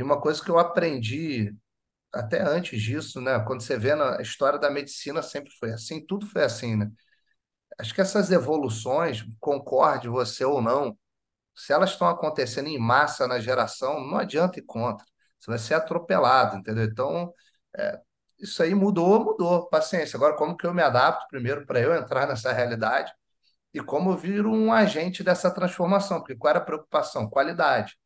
[0.00, 1.54] E uma coisa que eu aprendi
[2.10, 3.38] até antes disso, né?
[3.46, 6.90] Quando você vê na história da medicina, sempre foi assim, tudo foi assim, né?
[7.78, 10.98] Acho que essas evoluções, concorde você ou não,
[11.54, 15.04] se elas estão acontecendo em massa na geração, não adianta ir contra.
[15.38, 16.84] Você vai ser atropelado, entendeu?
[16.84, 17.34] Então,
[17.76, 18.00] é,
[18.40, 19.68] isso aí mudou, mudou.
[19.68, 20.16] Paciência.
[20.16, 23.12] Agora, como que eu me adapto primeiro para eu entrar nessa realidade
[23.74, 26.20] e como eu viro um agente dessa transformação?
[26.20, 27.28] Porque qual era a preocupação?
[27.28, 27.98] Qualidade.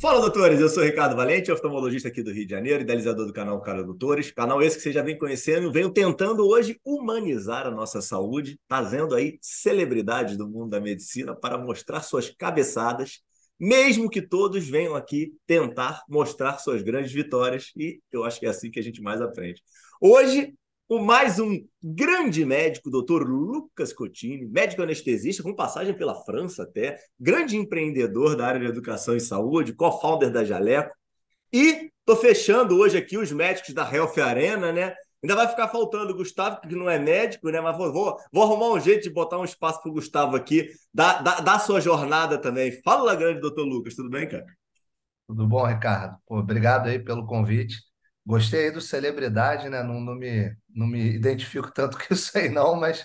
[0.00, 0.58] Fala, doutores!
[0.58, 4.30] Eu sou Ricardo Valente, oftalmologista aqui do Rio de Janeiro, idealizador do canal Cara Doutores.
[4.30, 9.14] Canal esse que você já vem conhecendo, venho tentando hoje humanizar a nossa saúde, trazendo
[9.14, 13.20] aí celebridades do mundo da medicina para mostrar suas cabeçadas,
[13.58, 18.48] mesmo que todos venham aqui tentar mostrar suas grandes vitórias, e eu acho que é
[18.48, 19.62] assim que a gente mais aprende.
[20.00, 20.54] Hoje
[20.90, 26.96] o mais um grande médico, doutor Lucas Cotini, médico anestesista, com passagem pela França até,
[27.18, 30.92] grande empreendedor da área de educação e saúde, co-founder da Jaleco.
[31.52, 34.92] E tô fechando hoje aqui os médicos da Health Arena, né?
[35.22, 37.60] Ainda vai ficar faltando o Gustavo, que não é médico, né?
[37.60, 40.72] Mas vou, vou, vou arrumar um jeito de botar um espaço para o Gustavo aqui,
[40.92, 42.82] da, da, da, sua jornada também.
[42.82, 44.44] Fala, grande doutor Lucas, tudo bem, cara?
[45.28, 46.16] Tudo bom, Ricardo?
[46.26, 47.76] Pô, obrigado aí pelo convite.
[48.30, 49.82] Gostei aí do celebridade, né?
[49.82, 53.04] Não, não me, não me identifico tanto que isso aí, não, mas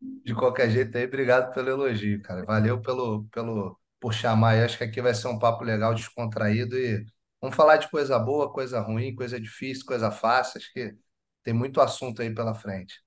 [0.00, 2.44] de qualquer jeito aí, obrigado pelo elogio, cara.
[2.44, 4.64] Valeu pelo, pelo, por chamar aí.
[4.64, 7.02] Acho que aqui vai ser um papo legal, descontraído e
[7.40, 10.58] vamos falar de coisa boa, coisa ruim, coisa difícil, coisa fácil.
[10.58, 10.94] Acho que
[11.42, 13.02] tem muito assunto aí pela frente.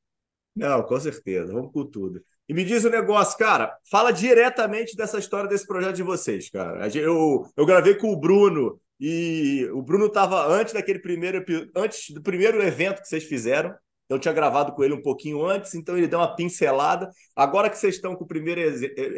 [0.55, 1.53] Não, com certeza.
[1.53, 2.23] Vamos com tudo.
[2.49, 6.49] E me diz o um negócio, cara, fala diretamente dessa história desse projeto de vocês,
[6.49, 6.87] cara.
[6.97, 11.43] Eu, eu gravei com o Bruno e o Bruno estava antes daquele primeiro
[11.75, 13.73] antes do primeiro evento que vocês fizeram.
[14.07, 17.09] Eu tinha gravado com ele um pouquinho antes, então ele deu uma pincelada.
[17.35, 18.61] Agora que vocês estão com o primeiro,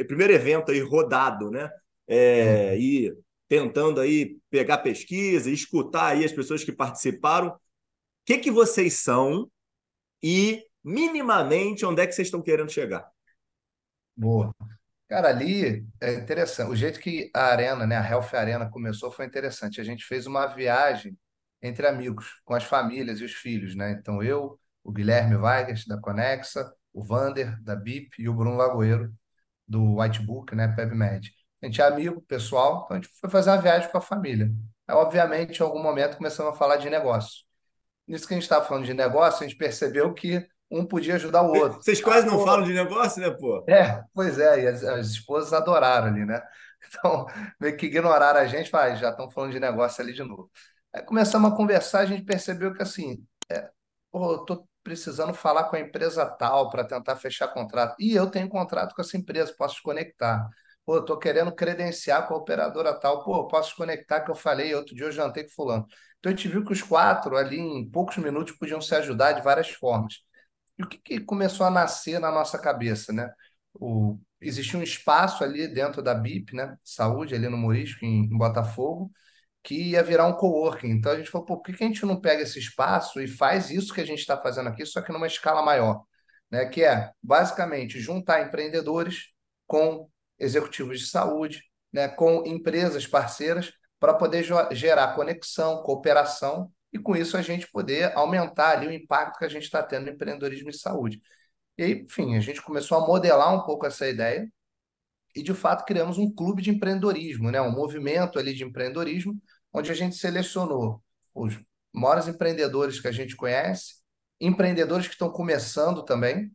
[0.07, 1.69] primeiro evento aí rodado, né?
[2.07, 2.79] É, uhum.
[2.79, 3.17] E
[3.49, 7.49] tentando aí pegar pesquisa, escutar aí as pessoas que participaram.
[7.49, 7.55] O
[8.25, 9.49] que, que vocês são
[10.21, 13.05] e minimamente onde é que vocês estão querendo chegar?
[14.15, 14.55] Boa.
[15.13, 16.71] Cara, ali é interessante.
[16.71, 19.79] O jeito que a Arena, né, a Health Arena começou foi interessante.
[19.79, 21.15] A gente fez uma viagem
[21.61, 23.91] entre amigos, com as famílias e os filhos, né?
[23.91, 29.13] Então eu, o Guilherme Vargas da Conexa, o Vander da BIP e o Bruno Lagoeiro
[29.67, 31.31] do Whitebook, né, PebMed.
[31.61, 34.51] A gente é amigo, pessoal, então a gente foi fazer uma viagem com a família.
[34.87, 37.43] Aí, obviamente, em algum momento começamos a falar de negócio.
[38.07, 41.43] Nisso que a gente estava falando de negócio, a gente percebeu que um podia ajudar
[41.43, 41.81] o outro.
[41.81, 42.45] Vocês quase ah, não pô.
[42.45, 43.63] falam de negócio, né, pô?
[43.69, 46.41] É, pois é, e as, as esposas adoraram ali, né?
[46.85, 47.25] Então,
[47.59, 50.51] meio que ignoraram a gente, vai, já estão falando de negócio ali de novo.
[50.93, 53.69] Aí começamos a conversar, a gente percebeu que assim, é,
[54.11, 57.95] pô, eu tô precisando falar com a empresa tal para tentar fechar contrato.
[57.99, 60.47] E eu tenho contrato com essa empresa, posso te conectar.
[60.85, 63.23] Pô, eu tô querendo credenciar com a operadora tal.
[63.23, 65.87] Pô, posso te conectar que eu falei, outro dia eu jantei com fulano.
[66.19, 69.41] Então a gente viu que os quatro ali em poucos minutos podiam se ajudar de
[69.41, 70.15] várias formas.
[70.77, 73.31] E o que, que começou a nascer na nossa cabeça, né?
[73.73, 76.77] O, existia um espaço ali dentro da BIP, né?
[76.83, 79.11] Saúde, ali no Morisco, em, em Botafogo,
[79.63, 80.89] que ia virar um coworking.
[80.89, 83.69] Então a gente falou, por que, que a gente não pega esse espaço e faz
[83.71, 86.03] isso que a gente está fazendo aqui, só que numa escala maior?
[86.51, 86.65] Né?
[86.65, 89.27] Que é, basicamente, juntar empreendedores
[89.67, 92.07] com executivos de saúde, né?
[92.09, 98.77] com empresas parceiras, para poder gerar conexão, cooperação e com isso a gente poder aumentar
[98.77, 101.21] ali o impacto que a gente está tendo no empreendedorismo e saúde.
[101.77, 104.47] E aí, enfim, a gente começou a modelar um pouco essa ideia
[105.35, 107.59] e, de fato, criamos um clube de empreendedorismo, né?
[107.59, 109.35] um movimento ali de empreendedorismo,
[109.73, 111.03] onde a gente selecionou
[111.33, 111.59] os
[111.91, 113.95] maiores empreendedores que a gente conhece,
[114.39, 116.51] empreendedores que estão começando também,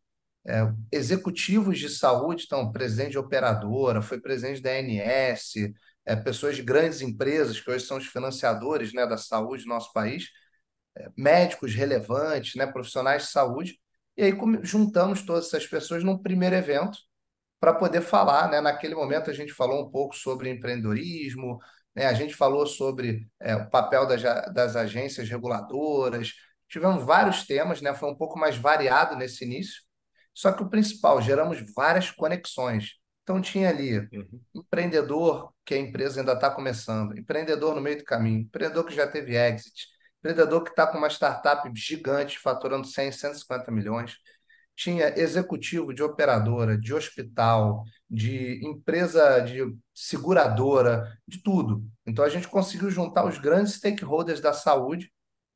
[0.46, 5.54] é, executivos de saúde, então, presidente de operadora, foi presidente da ANS,
[6.08, 9.92] é, pessoas de grandes empresas, que hoje são os financiadores né, da saúde no nosso
[9.92, 10.30] país,
[10.96, 13.78] é, médicos relevantes, né, profissionais de saúde,
[14.16, 14.32] e aí
[14.62, 16.98] juntamos todas essas pessoas num primeiro evento
[17.60, 18.50] para poder falar.
[18.50, 18.60] Né?
[18.60, 21.58] Naquele momento a gente falou um pouco sobre empreendedorismo,
[21.94, 22.06] né?
[22.06, 24.22] a gente falou sobre é, o papel das,
[24.54, 26.32] das agências reguladoras,
[26.68, 27.94] tivemos vários temas, né?
[27.94, 29.82] foi um pouco mais variado nesse início,
[30.34, 32.98] só que o principal, geramos várias conexões.
[33.28, 34.40] Então tinha ali uhum.
[34.54, 39.06] empreendedor, que a empresa ainda está começando, empreendedor no meio do caminho, empreendedor que já
[39.06, 39.86] teve exit,
[40.18, 44.16] empreendedor que está com uma startup gigante, faturando 100, 150 milhões.
[44.74, 51.84] Tinha executivo de operadora, de hospital, de empresa de seguradora, de tudo.
[52.06, 55.12] Então a gente conseguiu juntar os grandes stakeholders da saúde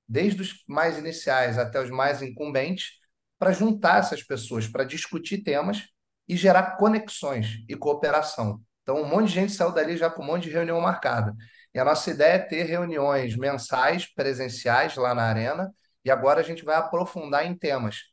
[0.06, 3.00] desde os mais iniciais até os mais incumbentes,
[3.38, 5.88] para juntar essas pessoas, para discutir temas
[6.32, 8.58] e gerar conexões e cooperação.
[8.82, 11.34] Então, um monte de gente saiu dali já com um monte de reunião marcada.
[11.74, 15.70] E a nossa ideia é ter reuniões mensais, presenciais lá na Arena,
[16.02, 18.04] e agora a gente vai aprofundar em temas.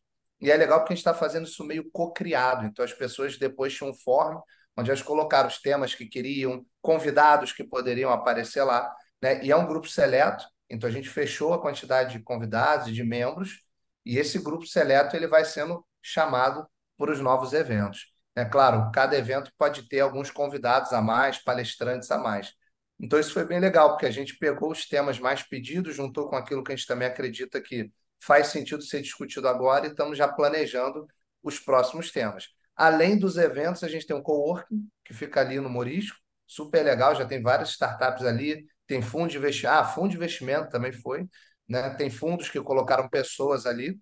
[0.41, 2.65] E é legal porque a gente está fazendo isso meio co-criado.
[2.65, 4.41] Então, as pessoas depois tinham um fórum
[4.77, 8.93] onde elas colocaram os temas que queriam, convidados que poderiam aparecer lá.
[9.21, 9.43] Né?
[9.45, 13.03] E é um grupo seleto, então a gente fechou a quantidade de convidados e de
[13.03, 13.61] membros,
[14.05, 16.67] e esse grupo seleto ele vai sendo chamado
[16.99, 18.13] para os novos eventos.
[18.35, 22.53] É claro, cada evento pode ter alguns convidados a mais, palestrantes a mais.
[22.99, 26.35] Então, isso foi bem legal, porque a gente pegou os temas mais pedidos, juntou com
[26.35, 27.89] aquilo que a gente também acredita que
[28.21, 31.07] faz sentido ser discutido agora e estamos já planejando
[31.41, 32.49] os próximos temas.
[32.75, 37.15] Além dos eventos, a gente tem um coworking, que fica ali no Morisco, super legal,
[37.15, 41.25] já tem várias startups ali, tem fundo de investimento, ah, fundo de investimento também foi,
[41.67, 41.91] né?
[41.91, 43.97] Tem fundos que colocaram pessoas ali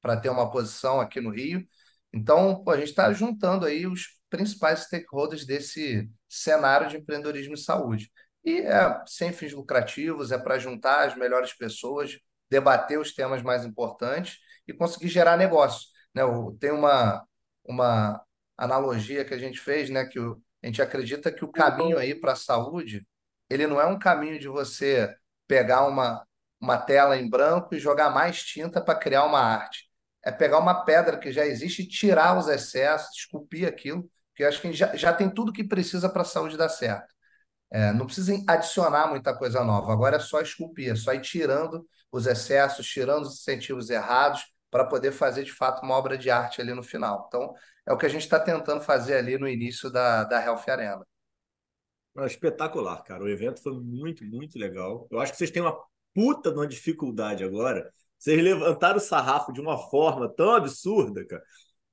[0.00, 1.66] para ter uma posição aqui no Rio.
[2.12, 7.58] Então, pô, a gente está juntando aí os principais stakeholders desse cenário de empreendedorismo e
[7.58, 8.10] saúde.
[8.44, 12.18] E é sem fins lucrativos, é para juntar as melhores pessoas,
[12.50, 15.88] debater os temas mais importantes e conseguir gerar negócio.
[16.14, 16.22] Né?
[16.58, 17.24] Tem uma,
[17.64, 18.22] uma
[18.56, 20.06] analogia que a gente fez, né?
[20.06, 23.06] que a gente acredita que o caminho aí para a saúde
[23.50, 25.14] ele não é um caminho de você
[25.46, 26.26] pegar uma,
[26.60, 29.87] uma tela em branco e jogar mais tinta para criar uma arte.
[30.24, 34.48] É pegar uma pedra que já existe e tirar os excessos, esculpir aquilo, que eu
[34.48, 37.14] acho que já, já tem tudo que precisa para a saúde dar certo.
[37.70, 41.86] É, não precisa adicionar muita coisa nova, agora é só esculpir, é só ir tirando
[42.10, 46.60] os excessos, tirando os incentivos errados para poder fazer de fato uma obra de arte
[46.60, 47.24] ali no final.
[47.28, 47.54] Então,
[47.86, 51.06] é o que a gente está tentando fazer ali no início da, da Health Arena.
[52.26, 53.22] Espetacular, cara.
[53.22, 55.06] O evento foi muito, muito legal.
[55.10, 55.78] Eu acho que vocês têm uma
[56.14, 57.92] puta de uma dificuldade agora.
[58.18, 61.42] Vocês levantaram o sarrafo de uma forma tão absurda, cara,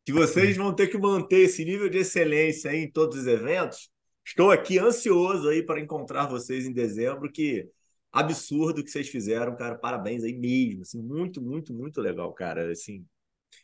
[0.05, 3.89] que vocês vão ter que manter esse nível de excelência aí em todos os eventos.
[4.25, 7.69] Estou aqui ansioso aí para encontrar vocês em dezembro, que
[8.11, 9.77] absurdo que vocês fizeram, cara.
[9.77, 10.81] Parabéns aí mesmo.
[10.81, 12.71] Assim, muito, muito, muito legal, cara.
[12.71, 13.05] Assim,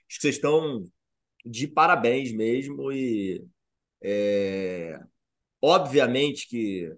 [0.08, 0.84] acho que vocês estão
[1.46, 3.44] de parabéns mesmo e
[4.02, 5.00] é,
[5.62, 6.92] obviamente que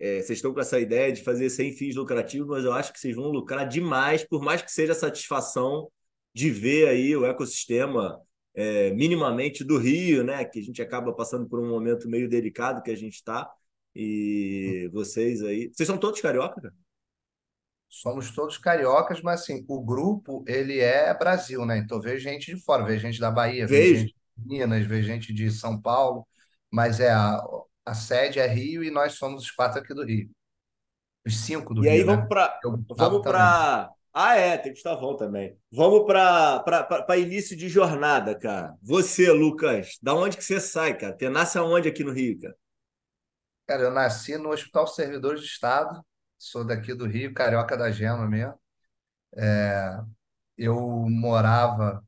[0.00, 2.98] é, vocês estão com essa ideia de fazer sem fins lucrativos, mas eu acho que
[2.98, 5.90] vocês vão lucrar demais, por mais que seja a satisfação
[6.34, 8.18] de ver aí o ecossistema
[8.54, 10.42] é, minimamente do Rio, né?
[10.44, 13.50] Que a gente acaba passando por um momento meio delicado que a gente está.
[13.94, 15.70] E vocês aí.
[15.72, 16.74] Vocês são todos carioca, cara?
[17.88, 21.76] Somos todos cariocas, mas assim, o grupo ele é Brasil, né?
[21.78, 25.08] Então vejo gente de fora, vejo gente da Bahia, vejo, vejo gente de Minas, vejo
[25.08, 26.26] gente de São Paulo,
[26.70, 27.42] mas é a,
[27.84, 30.30] a sede é Rio e nós somos os quatro aqui do Rio.
[31.26, 31.96] Os cinco do e Rio.
[31.96, 32.28] E aí vamos né?
[32.28, 32.60] para.
[32.96, 33.90] Vamos para.
[34.12, 35.56] Ah, é, tem Gustavão também.
[35.70, 38.74] Vamos para início de jornada, cara.
[38.82, 41.16] Você, Lucas, da onde que você sai, cara?
[41.16, 42.56] Você nasce aonde aqui no Rio, cara?
[43.66, 46.04] Cara, eu nasci no Hospital Servidores do Estado,
[46.36, 48.58] sou daqui do Rio, carioca da Gema mesmo.
[49.36, 50.00] É,
[50.58, 50.76] eu
[51.08, 52.02] morava.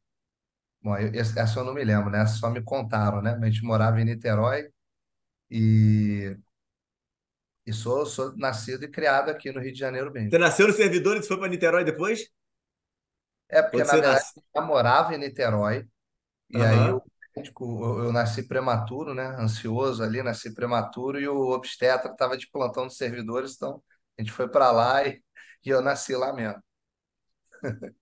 [0.82, 2.26] Bom, eu, essa eu não me lembro, né?
[2.26, 3.32] Só me contaram, né?
[3.34, 4.72] Mas a gente morava em Niterói
[5.54, 6.34] e,
[7.66, 10.30] e sou, sou nascido e criado aqui no Rio de Janeiro mesmo.
[10.30, 12.26] Você nasceu no Servidores e foi para Niterói depois?
[13.50, 14.42] É, porque na verdade nasce?
[14.54, 15.86] eu morava em Niterói,
[16.48, 16.64] e uhum.
[16.64, 17.04] aí eu,
[17.36, 19.26] eu, eu, nasci prematuro, né?
[19.38, 23.82] Ansioso ali, nasci prematuro, e o obstetra estava de plantão dos servidores, então
[24.18, 25.22] a gente foi para lá e,
[25.66, 26.62] e eu nasci lá mesmo.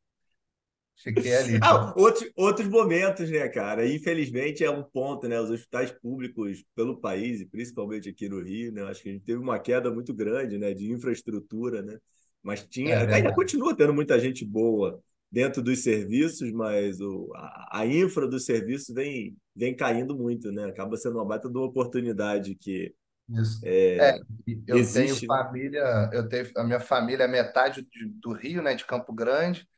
[1.02, 1.59] Fiquei ali.
[1.62, 3.87] Ah, outros, outros momentos, né, cara?
[3.87, 5.40] Infelizmente é um ponto, né?
[5.40, 8.83] Os hospitais públicos pelo país, e principalmente aqui no Rio, né?
[8.83, 10.75] Acho que a gente teve uma queda muito grande, né?
[10.75, 11.99] De infraestrutura, né?
[12.42, 17.80] Mas tinha, é ainda continua tendo muita gente boa dentro dos serviços, mas o, a,
[17.80, 20.64] a, infra dos serviços vem, vem caindo muito, né?
[20.64, 22.95] Acaba sendo uma baita de uma oportunidade que
[23.30, 23.61] isso.
[23.64, 24.21] É, é,
[24.66, 25.45] eu existe, tenho né?
[25.45, 29.69] família, eu tenho a minha família é metade de, do Rio, né, de Campo Grande,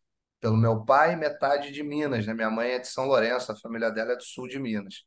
[0.42, 2.34] pelo meu pai, metade de Minas, né?
[2.34, 5.04] Minha mãe é de São Lourenço, a família dela é do sul de Minas.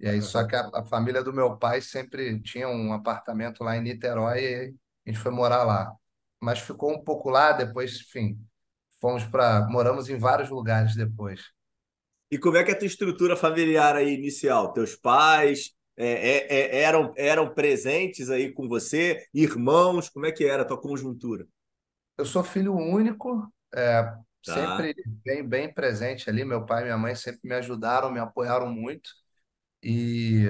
[0.00, 3.76] E aí, só que a, a família do meu pai sempre tinha um apartamento lá
[3.76, 4.74] em Niterói e
[5.06, 5.92] a gente foi morar lá.
[6.40, 8.40] Mas ficou um pouco lá, depois, enfim,
[8.98, 9.68] fomos para.
[9.68, 11.42] Moramos em vários lugares depois.
[12.30, 14.72] E como é que é a tua estrutura familiar aí inicial?
[14.72, 19.26] Teus pais é, é, é, eram, eram presentes aí com você?
[19.34, 20.08] Irmãos?
[20.08, 21.46] Como é que era a tua conjuntura?
[22.16, 24.10] Eu sou filho único, é,
[24.44, 24.54] Tá.
[24.56, 24.94] Sempre
[25.24, 26.44] bem, bem presente ali.
[26.44, 29.10] Meu pai e minha mãe sempre me ajudaram, me apoiaram muito.
[29.82, 30.46] E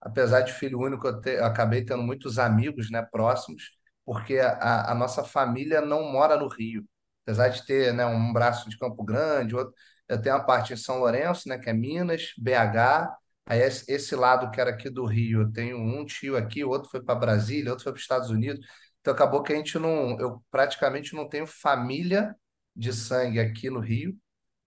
[0.00, 3.70] apesar de filho único, eu, te, eu acabei tendo muitos amigos, né, próximos,
[4.04, 6.84] porque a, a nossa família não mora no Rio.
[7.24, 9.74] Apesar de ter, né, um braço de Campo Grande, outro,
[10.08, 14.16] eu tenho a parte em São Lourenço, né, que é Minas, BH, aí esse, esse
[14.16, 17.70] lado que era aqui do Rio, eu tenho um tio aqui, outro foi para Brasília,
[17.70, 18.66] outro foi para os Estados Unidos,
[19.00, 22.34] então acabou que a gente não, eu praticamente não tenho família
[22.74, 24.16] de sangue aqui no Rio,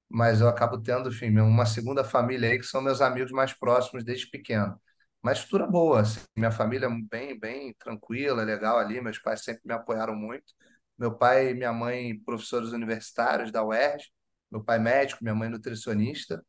[0.10, 4.04] mas eu acabo tendo, enfim, uma segunda família aí que são meus amigos mais próximos
[4.04, 4.80] desde pequeno.
[5.22, 9.62] Mas estrutura boa, assim, minha família é bem, bem tranquila, legal ali, meus pais sempre
[9.66, 10.54] me apoiaram muito.
[10.98, 14.06] Meu pai e minha mãe, professores universitários da UERJ,
[14.52, 16.44] meu pai médico, minha mãe nutricionista.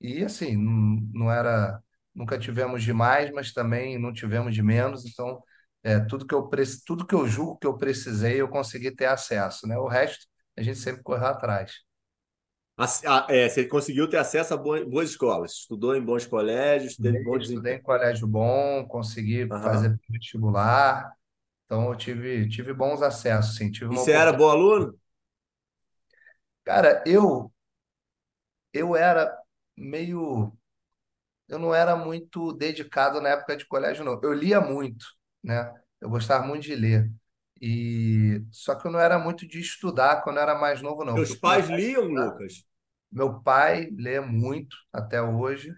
[0.00, 1.80] E assim, não, era,
[2.14, 5.42] nunca tivemos de mais, mas também não tivemos de menos, então
[5.82, 6.48] é, tudo que eu
[6.86, 9.78] tudo que eu julgo que eu precisei, eu consegui ter acesso, né?
[9.78, 10.26] O resto
[10.56, 11.84] a gente sempre correu atrás.
[12.78, 17.24] A, é, você conseguiu ter acesso a boas, boas, escolas, estudou em bons colégios, teve
[17.24, 19.48] bom Estudei em colégio bom, consegui uhum.
[19.48, 21.10] fazer vestibular,
[21.64, 23.70] então eu tive, tive bons acessos, sim.
[23.70, 24.94] Tive e você era bom aluno?
[26.64, 27.50] Cara, eu
[28.74, 29.34] eu era
[29.74, 30.52] meio
[31.48, 34.20] eu não era muito dedicado na época de colégio, não.
[34.22, 35.06] Eu lia muito,
[35.42, 35.72] né?
[36.00, 37.10] Eu gostava muito de ler.
[37.60, 41.14] E só que eu não era muito de estudar quando eu era mais novo, não.
[41.14, 42.64] Meus pais liam, Lucas?
[43.10, 45.72] Meu pai lê muito até hoje.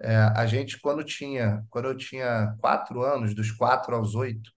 [0.00, 4.50] É, a gente, quando tinha, quando eu tinha quatro anos, dos quatro aos oito,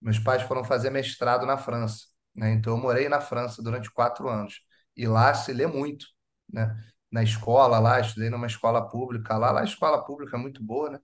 [0.00, 2.52] meus pais foram fazer mestrado na França, né?
[2.52, 4.60] Então eu morei na França durante quatro anos
[4.96, 6.06] e lá se lê muito,
[6.52, 6.76] né?
[7.10, 10.90] Na escola lá, estudei numa escola pública lá, lá a escola pública é muito boa,
[10.90, 11.00] né?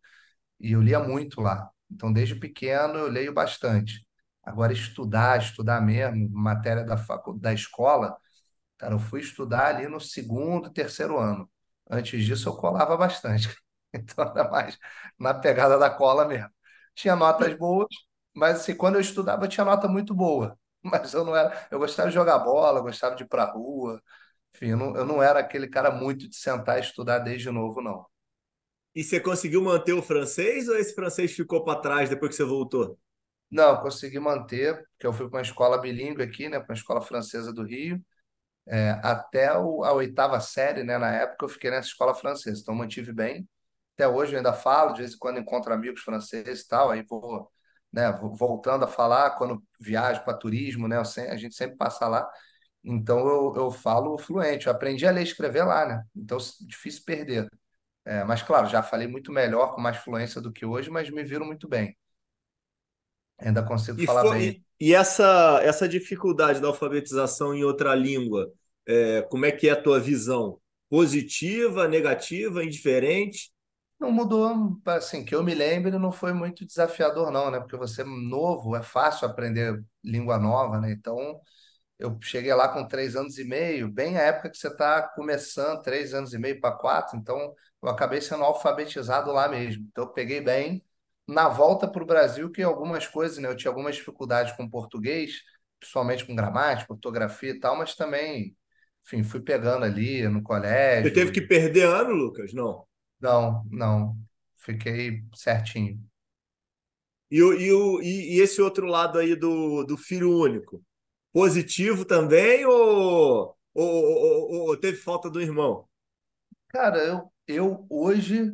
[0.61, 1.71] E eu lia muito lá.
[1.91, 4.05] Então desde pequeno eu leio bastante.
[4.47, 7.35] Agora estudar, estudar mesmo, matéria da facu...
[7.38, 8.19] da escola,
[8.79, 11.50] Cara, eu fui estudar ali no segundo, terceiro ano.
[11.91, 13.49] Antes disso, eu colava bastante.
[13.95, 14.79] Então, era mais
[15.19, 16.50] na pegada da cola mesmo.
[16.95, 17.88] Tinha notas boas,
[18.35, 20.59] mas assim, quando eu estudava, eu tinha nota muito boa.
[20.83, 21.67] Mas eu não era.
[21.71, 24.03] Eu gostava de jogar bola, gostava de ir pra rua.
[24.55, 27.81] Enfim, eu não, eu não era aquele cara muito de sentar e estudar desde novo,
[27.83, 28.07] não.
[28.95, 32.45] E você conseguiu manter o francês ou esse francês ficou para trás depois que você
[32.45, 32.99] voltou?
[33.50, 37.00] Não, consegui manter, porque eu fui para uma escola bilíngue aqui, né, para uma escola
[37.00, 38.05] francesa do Rio.
[38.67, 40.99] É, até o, a oitava série, né?
[40.99, 43.49] Na época eu fiquei nessa escola francesa, então mantive bem.
[43.95, 47.03] Até hoje eu ainda falo, de vez em quando encontro amigos franceses e tal, aí
[47.05, 47.50] vou,
[47.93, 51.03] né, voltando a falar quando viajo para turismo, né?
[51.05, 52.29] Sempre, a gente sempre passa lá.
[52.85, 56.05] Então eu, eu falo fluente, eu aprendi a ler e escrever lá, né?
[56.17, 57.49] Então difícil perder.
[58.05, 61.25] É, mas claro, já falei muito melhor, com mais fluência do que hoje, mas me
[61.25, 61.97] viro muito bem.
[63.38, 64.64] Ainda consigo e falar foi, bem.
[64.81, 68.50] E essa, essa dificuldade da alfabetização em outra língua,
[68.87, 70.59] é, como é que é a tua visão?
[70.88, 73.50] Positiva, negativa, indiferente?
[73.99, 77.59] Não mudou, assim, que eu me lembre, não foi muito desafiador, não, né?
[77.59, 80.93] Porque você é novo, é fácil aprender língua nova, né?
[80.93, 81.40] Então,
[81.99, 85.83] eu cheguei lá com três anos e meio, bem a época que você está começando,
[85.83, 89.87] três anos e meio para quatro, então eu acabei sendo alfabetizado lá mesmo.
[89.90, 90.85] Então, eu peguei bem
[91.26, 93.49] na volta para o Brasil, que algumas coisas, né?
[93.49, 95.42] Eu tinha algumas dificuldades com português,
[95.78, 98.56] principalmente com gramática, ortografia e tal, mas também,
[99.04, 101.09] enfim, fui pegando ali no colégio.
[101.09, 102.52] Você teve que perder ano, Lucas?
[102.52, 102.87] Não.
[103.21, 104.16] Não, não.
[104.56, 106.00] Fiquei certinho.
[107.30, 110.83] E, e, e, e esse outro lado aí do, do filho único?
[111.33, 115.88] Positivo também ou, ou, ou, ou teve falta do irmão?
[116.68, 118.52] Cara, eu, eu hoje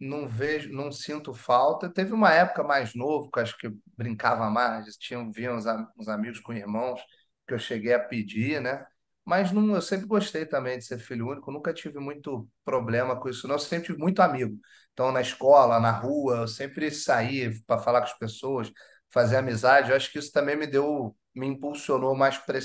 [0.00, 1.88] não vejo, não sinto falta.
[1.90, 5.64] Teve uma época mais novo, que acho que brincava mais, tinha, via uns,
[5.98, 7.00] uns amigos com irmãos
[7.46, 8.86] que eu cheguei a pedir, né?
[9.24, 13.28] Mas não, eu sempre gostei também de ser filho único, nunca tive muito problema com
[13.28, 13.56] isso, não.
[13.56, 14.58] Eu sempre tive muito amigo.
[14.92, 18.72] Então, na escola, na rua, eu sempre saía para falar com as pessoas,
[19.10, 19.90] fazer amizade.
[19.90, 22.60] Eu acho que isso também me deu, me impulsionou mais para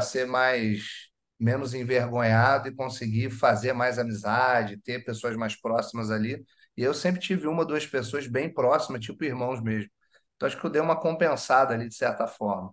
[0.00, 1.09] ser mais
[1.40, 6.44] menos envergonhado e conseguir fazer mais amizade, ter pessoas mais próximas ali.
[6.76, 9.90] E eu sempre tive uma, duas pessoas bem próximas, tipo irmãos mesmo.
[10.36, 12.72] Então acho que eu dei uma compensada ali de certa forma.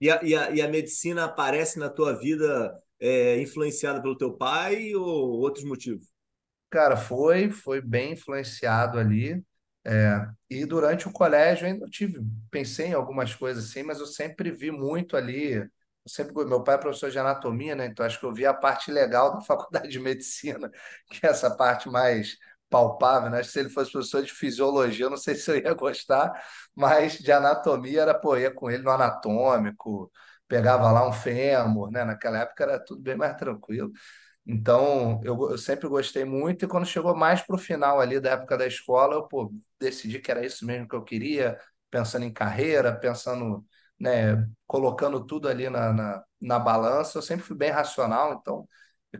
[0.00, 4.32] E a, e a, e a medicina aparece na tua vida é, influenciada pelo teu
[4.36, 5.04] pai ou
[5.40, 6.06] outros motivos?
[6.70, 9.42] Cara, foi, foi bem influenciado ali.
[9.84, 14.50] É, e durante o colégio ainda tive, pensei em algumas coisas assim, mas eu sempre
[14.50, 15.66] vi muito ali
[16.06, 17.86] sempre meu pai é professor de anatomia, né?
[17.86, 20.70] Então acho que eu vi a parte legal da faculdade de medicina,
[21.10, 22.36] que é essa parte mais
[22.68, 23.42] palpável, né?
[23.42, 26.32] Se ele fosse professor de fisiologia, eu não sei se eu ia gostar,
[26.74, 30.10] mas de anatomia era, pô, ia com ele no anatômico,
[30.48, 32.04] pegava lá um fêmur, né?
[32.04, 33.90] Naquela época era tudo bem mais tranquilo.
[34.46, 38.30] Então, eu, eu sempre gostei muito, e quando chegou mais para o final ali da
[38.32, 41.58] época da escola, eu, pô, decidi que era isso mesmo que eu queria,
[41.90, 43.64] pensando em carreira, pensando
[44.00, 47.18] né, colocando tudo ali na, na, na balança.
[47.18, 48.68] Eu sempre fui bem racional, então,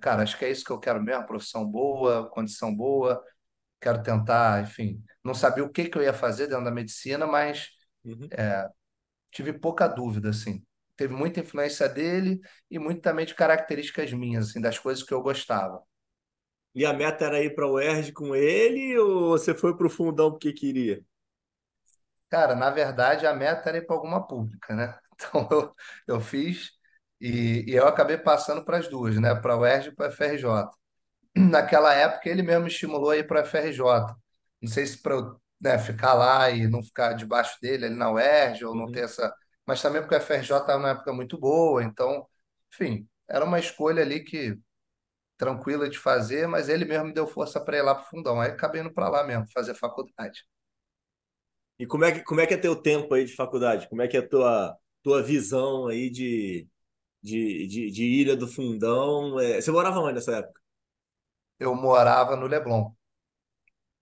[0.01, 3.23] cara, acho que é isso que eu quero mesmo, profissão boa, condição boa.
[3.81, 7.69] Quero tentar, enfim, não sabia o que que eu ia fazer dentro da medicina, mas
[8.05, 8.31] Uhum.
[9.31, 10.65] tive pouca dúvida, assim.
[10.97, 15.23] Teve muita influência dele e muito também de características minhas, assim, das coisas que eu
[15.23, 15.83] gostava.
[16.75, 19.91] E a meta era ir para o UERJ com ele ou você foi para o
[19.91, 21.05] fundão porque queria?
[22.31, 24.99] Cara, na verdade, a meta era ir para alguma pública, né?
[25.23, 25.75] Então eu,
[26.17, 26.71] eu fiz
[27.21, 29.35] e, e eu acabei passando para as duas, né?
[29.35, 30.71] Para a UERJ e para a FRJ.
[31.37, 34.17] Naquela época, ele mesmo me estimulou a ir para a FRJ.
[34.63, 38.11] Não sei se para eu, né, ficar lá e não ficar debaixo dele ali na
[38.13, 39.05] UERJ ou não ter Uhum.
[39.07, 39.35] essa.
[39.67, 42.27] Mas também porque a FRJ estava numa época muito boa, então,
[42.73, 44.59] enfim, era uma escolha ali que
[45.39, 48.41] tranquila de fazer, mas ele mesmo me deu força para ir lá para o fundão.
[48.41, 50.45] Aí acabei indo para lá mesmo, fazer faculdade.
[51.81, 53.89] E como é que, como é que é teu tempo aí de faculdade?
[53.89, 56.69] Como é que é a tua, tua visão aí de,
[57.23, 59.41] de, de, de Ilha do Fundão?
[59.41, 60.61] É, você morava onde nessa época?
[61.61, 62.93] Eu morava no Leblon.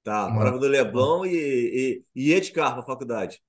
[0.03, 1.25] Tá, morava no Leblon.
[1.27, 3.41] E, e, e ia de carro para faculdade.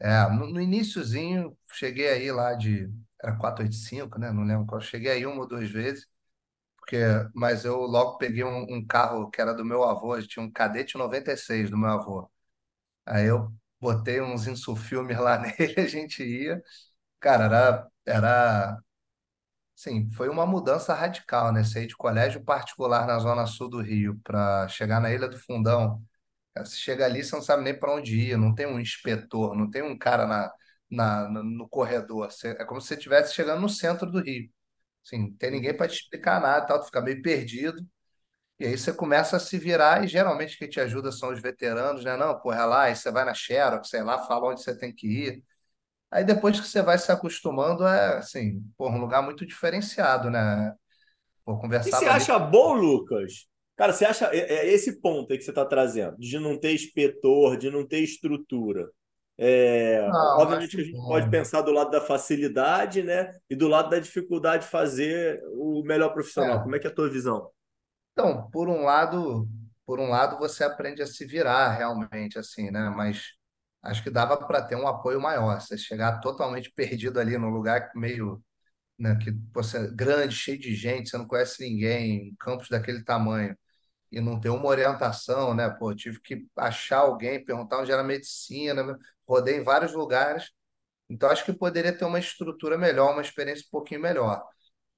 [0.00, 2.90] É, no, no iniciozinho, cheguei aí lá de.
[3.22, 4.32] Era 485, né?
[4.32, 4.80] Não lembro qual.
[4.80, 6.06] Cheguei aí uma ou duas vezes,
[6.78, 6.98] porque,
[7.34, 10.98] mas eu logo peguei um, um carro que era do meu avô, tinha um Cadete
[10.98, 12.30] 96 do meu avô.
[13.06, 16.62] Aí eu botei uns insufilmes lá nele, a gente ia.
[17.20, 18.80] Cara, era, era,
[19.74, 21.64] sim, foi uma mudança radical, né?
[21.64, 26.02] Sair de colégio particular na zona sul do Rio para chegar na Ilha do Fundão.
[26.58, 29.70] Você chega ali, você não sabe nem para onde ir, não tem um inspetor, não
[29.70, 30.52] tem um cara na,
[30.90, 32.28] na, no corredor.
[32.58, 34.50] É como se você estivesse chegando no centro do Rio.
[35.06, 37.86] Assim, não tem ninguém para te explicar nada, tal, tu fica meio perdido.
[38.58, 42.04] E aí você começa a se virar, e geralmente quem te ajuda são os veteranos,
[42.04, 42.16] né?
[42.16, 45.06] Não, porra, lá, aí você vai na Xerox, sei lá, fala onde você tem que
[45.08, 45.44] ir.
[46.10, 50.74] Aí depois que você vai se acostumando, é assim, porra, um lugar muito diferenciado, né?
[51.44, 52.06] Pô, E você ali.
[52.06, 53.46] acha bom, Lucas?
[53.76, 56.72] Cara, você acha é, é esse ponto aí que você está trazendo, de não ter
[56.74, 58.88] inspetor, de não ter estrutura.
[59.36, 61.30] É, Não, obviamente que a gente pode bom.
[61.30, 63.32] pensar do lado da facilidade, né?
[63.50, 66.60] E do lado da dificuldade de fazer o melhor profissional.
[66.60, 66.62] É.
[66.62, 67.50] Como é que é a tua visão?
[68.14, 69.48] Então, por um lado,
[69.86, 72.90] por um lado você aprende a se virar realmente, assim, né?
[72.90, 73.32] Mas
[73.82, 75.60] acho que dava para ter um apoio maior.
[75.60, 78.42] Você chegar totalmente perdido ali num lugar meio,
[78.98, 83.04] né, que você é grande, cheio de gente, você não conhece ninguém, um campus daquele
[83.04, 83.56] tamanho,
[84.12, 85.70] e não ter uma orientação, né?
[85.70, 88.98] Pô, tive que achar alguém, perguntar onde era medicina,
[89.28, 90.50] rodei em vários lugares.
[91.10, 94.44] Então, acho que poderia ter uma estrutura melhor, uma experiência um pouquinho melhor.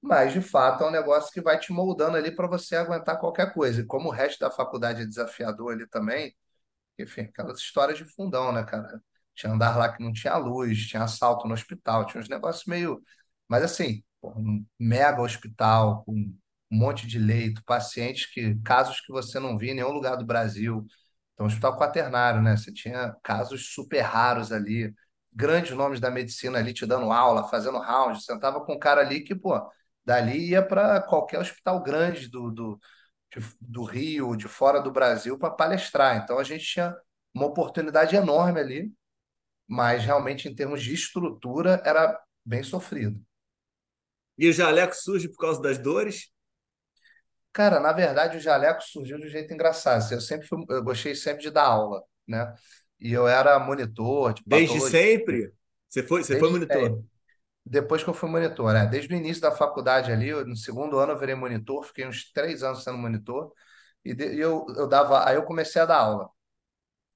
[0.01, 3.53] Mas, de fato, é um negócio que vai te moldando ali para você aguentar qualquer
[3.53, 3.81] coisa.
[3.81, 6.35] E como o resto da faculdade é desafiador ali também,
[6.99, 9.01] enfim, aquelas histórias de fundão, né, cara?
[9.35, 13.01] Tinha andar lá que não tinha luz, tinha assalto no hospital, tinha uns negócios meio.
[13.47, 16.37] Mas, assim, um mega hospital, com um
[16.71, 18.55] monte de leito, pacientes que.
[18.63, 20.85] casos que você não via em nenhum lugar do Brasil.
[21.33, 22.57] Então, hospital quaternário, né?
[22.57, 24.93] Você tinha casos super raros ali,
[25.33, 28.23] grandes nomes da medicina ali te dando aula, fazendo round.
[28.23, 29.59] Sentava com um cara ali que, pô,
[30.07, 32.81] dali ia para qualquer hospital grande do, do,
[33.35, 36.17] de- do Rio, de fora do Brasil, para palestrar.
[36.17, 36.95] Então, a gente tinha
[37.35, 38.93] uma oportunidade enorme ali,
[39.67, 43.21] mas realmente, em termos de estrutura, era bem sofrido.
[44.35, 46.31] E o jaleco surge por causa das dores?
[47.53, 50.11] Cara, na verdade, o jaleco surgiu de um jeito engraçado.
[50.13, 52.53] Eu sempre fui, eu gostei sempre de dar aula, né?
[52.99, 55.53] E eu era monitor de Desde patologia sempre?
[55.89, 56.97] Você foi, você foi desde monitor?
[56.97, 57.07] sempre.
[57.69, 58.85] Depois que eu fui monitor, né?
[58.87, 62.63] Desde o início da faculdade ali, no segundo ano eu virei monitor, fiquei uns três
[62.63, 63.51] anos sendo monitor,
[64.05, 66.29] e, e eu, eu dava, aí eu comecei a dar aula.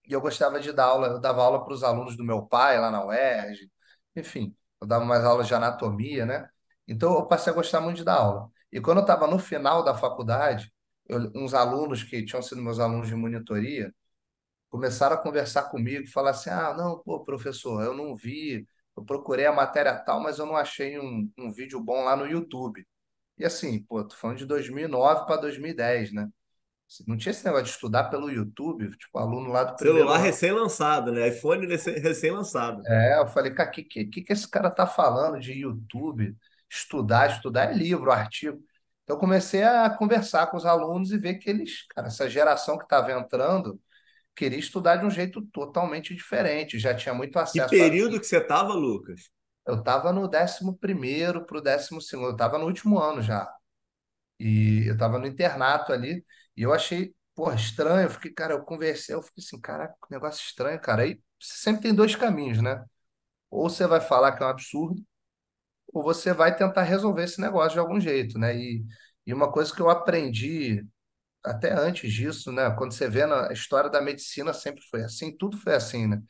[0.08, 2.80] E eu gostava de dar aula, eu dava aula para os alunos do meu pai
[2.80, 3.72] lá na UERJ,
[4.16, 6.50] enfim, eu dava mais aulas de anatomia, né?
[6.88, 8.50] Então eu passei a gostar muito de dar aula.
[8.72, 10.74] E quando eu estava no final da faculdade,
[11.08, 13.94] eu- uns alunos que tinham sido meus alunos de monitoria
[14.70, 18.68] começaram a conversar comigo, falar assim: ah, não, pô, professor, eu não vi,
[19.02, 22.26] eu procurei a matéria tal, mas eu não achei um, um vídeo bom lá no
[22.28, 22.86] YouTube.
[23.38, 26.30] E assim, pô, tô falando de 2009 para 2010, né?
[27.08, 31.12] Não tinha esse negócio de estudar pelo YouTube, tipo, aluno lá do primeiro Celular recém-lançado,
[31.12, 31.28] né?
[31.28, 32.88] iPhone recém- recém-lançado.
[32.88, 36.36] É, eu falei, cara, o que, que, que que esse cara tá falando de YouTube?
[36.70, 38.58] Estudar, estudar é livro, artigo.
[39.04, 42.78] Então, eu comecei a conversar com os alunos e ver que eles, cara, essa geração
[42.78, 43.80] que estava entrando,
[44.36, 48.20] queria estudar de um jeito totalmente diferente, já tinha muito Que acesso a período vídeo.
[48.20, 49.30] que você estava, Lucas?
[49.66, 53.48] Eu estava no décimo primeiro para o décimo segundo, eu estava no último ano já.
[54.40, 56.26] E eu estava no internato ali,
[56.58, 58.06] e eu achei, porra, estranho.
[58.08, 61.04] Eu fiquei, cara, eu conversei, eu fiquei assim, caraca, que negócio estranho, cara.
[61.04, 62.84] Aí você sempre tem dois caminhos, né?
[63.52, 65.04] Ou você vai falar que é um absurdo,
[65.94, 68.56] ou você vai tentar resolver esse negócio de algum jeito, né?
[68.58, 68.86] E,
[69.26, 70.86] e uma coisa que eu aprendi
[71.44, 72.70] até antes disso, né?
[72.78, 76.22] Quando você vê na história da medicina sempre foi assim, tudo foi assim, né?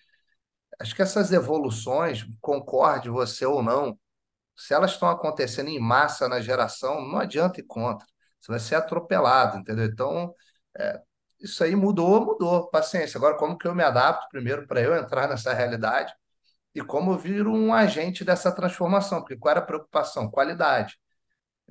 [0.80, 3.98] Acho que essas evoluções, concorde você ou não,
[4.56, 8.06] se elas estão acontecendo em massa na geração, não adianta ir contra.
[8.40, 9.86] Você vai ser atropelado, entendeu?
[9.86, 10.34] Então,
[10.78, 11.02] é,
[11.40, 12.70] isso aí mudou, mudou.
[12.70, 13.18] Paciência.
[13.18, 16.14] Agora, como que eu me adapto primeiro para eu entrar nessa realidade
[16.76, 19.22] e como eu viro um agente dessa transformação?
[19.22, 20.30] Porque qual era a preocupação?
[20.32, 20.98] Qualidade.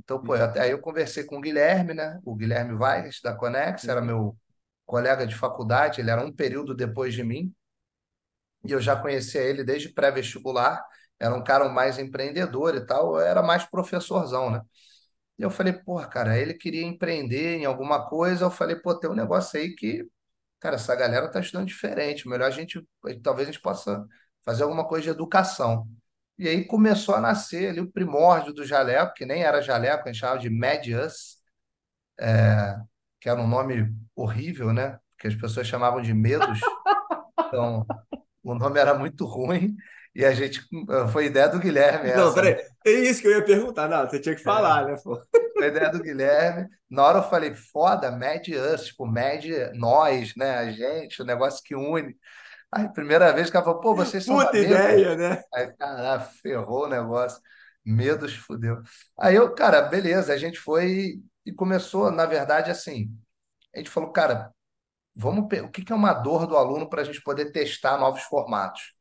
[0.04, 2.18] Então, pô, até aí eu conversei com o Guilherme, né?
[2.24, 4.36] O Guilherme Vargas, da Conex, era meu
[4.86, 7.54] colega de faculdade, ele era um período depois de mim,
[8.64, 10.82] e eu já conhecia ele desde pré-vestibular,
[11.18, 14.60] era um cara mais empreendedor e tal, eu era mais professorzão, né?
[15.38, 19.10] E eu falei, pô, cara, ele queria empreender em alguma coisa, eu falei, pô, tem
[19.10, 20.06] um negócio aí que,
[20.60, 22.86] cara, essa galera tá estudando diferente, melhor a gente,
[23.22, 24.06] talvez a gente possa
[24.44, 25.88] fazer alguma coisa de educação.
[26.40, 30.10] E aí começou a nascer ali o primórdio do jaleco, que nem era jaleco, a
[30.10, 31.36] gente chamava de Medias,
[32.18, 32.76] é,
[33.20, 34.98] que era um nome horrível, né?
[35.18, 36.58] Que as pessoas chamavam de medos.
[37.52, 37.84] Então,
[38.44, 39.74] o nome era muito ruim
[40.14, 40.62] e a gente
[41.12, 42.12] foi ideia do Guilherme.
[42.12, 43.88] Não, essa, peraí, é isso que eu ia perguntar.
[43.88, 45.20] Não, você tinha que falar, né, pô?
[45.58, 46.68] Foi ideia do Guilherme.
[46.88, 50.58] Na hora eu falei, foda, Med Us, tipo, Med nós, né?
[50.58, 52.16] A gente, o negócio que une.
[52.72, 55.42] Aí, primeira vez que ela falou, pô, vocês são Puta ideia, né?
[55.52, 57.40] Aí, cara, ferrou o negócio.
[57.84, 58.82] Medos fudeu.
[59.18, 63.10] Aí eu, cara, beleza, a gente foi e começou, na verdade, assim,
[63.74, 64.52] a gente falou, cara,
[65.14, 68.22] vamos, o que que é uma dor do aluno para a gente poder testar novos
[68.22, 68.94] formatos?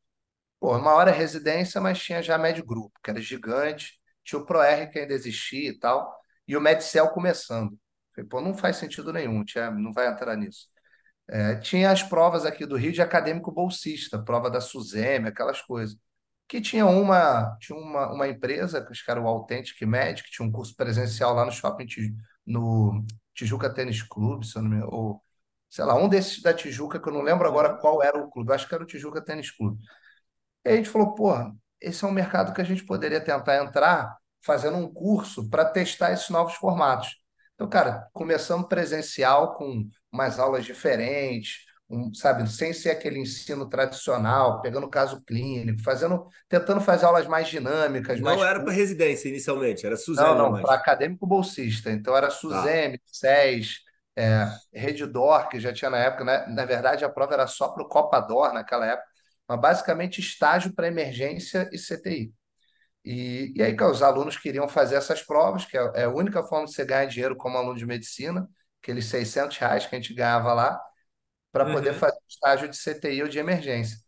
[0.58, 4.46] Pô, uma hora é residência, mas tinha já médio grupo, que era gigante, tinha o
[4.46, 6.14] ProR que ainda existia e tal,
[6.46, 7.78] e o Medcel começando.
[8.14, 10.68] Falei, pô, não faz sentido nenhum, tinha, não vai entrar nisso.
[11.32, 15.96] É, tinha as provas aqui do Rio de acadêmico bolsista, prova da SUSEM, aquelas coisas.
[16.48, 20.50] Que tinha uma, tinha uma, uma empresa, que era o Authentic Med, que tinha um
[20.50, 21.86] curso presencial lá no shopping,
[22.44, 25.22] no Tijuca Tênis Clube, se eu não me engano, ou
[25.70, 28.52] sei lá, um desses da Tijuca, que eu não lembro agora qual era o clube,
[28.52, 29.80] acho que era o Tijuca Tênis Clube.
[30.64, 34.16] E a gente falou, porra, esse é um mercado que a gente poderia tentar entrar
[34.42, 37.16] fazendo um curso para testar esses novos formatos.
[37.54, 44.60] Então, cara, começamos presencial com umas aulas diferentes, um, sabe, sem ser aquele ensino tradicional,
[44.62, 49.84] pegando caso clínico, fazendo, tentando fazer aulas mais dinâmicas, Não mais era para residência inicialmente,
[49.84, 50.64] era não, Suzano não, mais.
[50.64, 51.90] para acadêmico bolsista.
[51.90, 52.34] Então era Tá.
[52.34, 53.80] Suzeme, SES,
[54.16, 56.46] é, Redditor, que já tinha na época, né?
[56.48, 59.08] Na verdade, a prova era só para o Copador naquela época,
[59.48, 62.32] mas basicamente estágio para emergência e CTI.
[63.04, 66.42] E, e aí, cara, os alunos queriam fazer essas provas, que é, é a única
[66.42, 68.48] forma de você ganhar dinheiro como aluno de medicina,
[68.82, 70.80] aqueles 600 reais que a gente ganhava lá,
[71.52, 71.98] para poder Uhum.
[71.98, 73.98] fazer o estágio de CTI ou de emergência.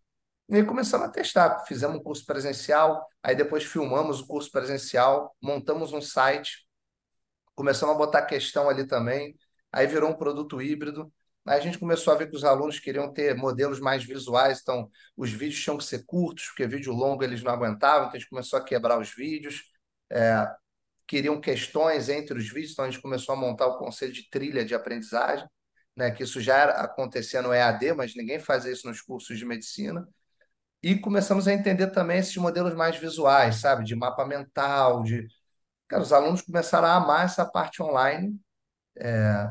[0.48, 1.60] E aí começamos a testar.
[1.66, 6.66] Fizemos um curso presencial, aí depois filmamos o curso presencial, montamos um site,
[7.54, 9.36] começamos a botar questão ali também,
[9.72, 11.12] aí virou um produto híbrido.
[11.46, 14.88] Aí a gente começou a ver que os alunos queriam ter modelos mais visuais, então
[15.16, 18.30] os vídeos tinham que ser curtos, porque vídeo longo eles não aguentavam, então a gente
[18.30, 19.62] começou a quebrar os vídeos.
[20.10, 20.46] É,
[21.12, 24.64] queriam questões entre os vídeos, então a gente começou a montar o conceito de trilha
[24.64, 25.46] de aprendizagem,
[25.94, 30.08] né, que isso já acontecia no EAD, mas ninguém fazia isso nos cursos de medicina.
[30.82, 33.84] E começamos a entender também esses modelos mais visuais, sabe?
[33.84, 35.28] De mapa mental, de...
[35.86, 38.40] Cara, os alunos começaram a amar essa parte online,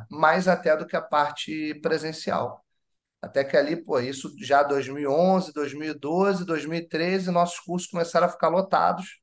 [0.10, 2.66] mais até do que a parte presencial.
[3.22, 9.21] Até que ali, pô, isso já 2011, 2012, 2013, nossos cursos começaram a ficar lotados,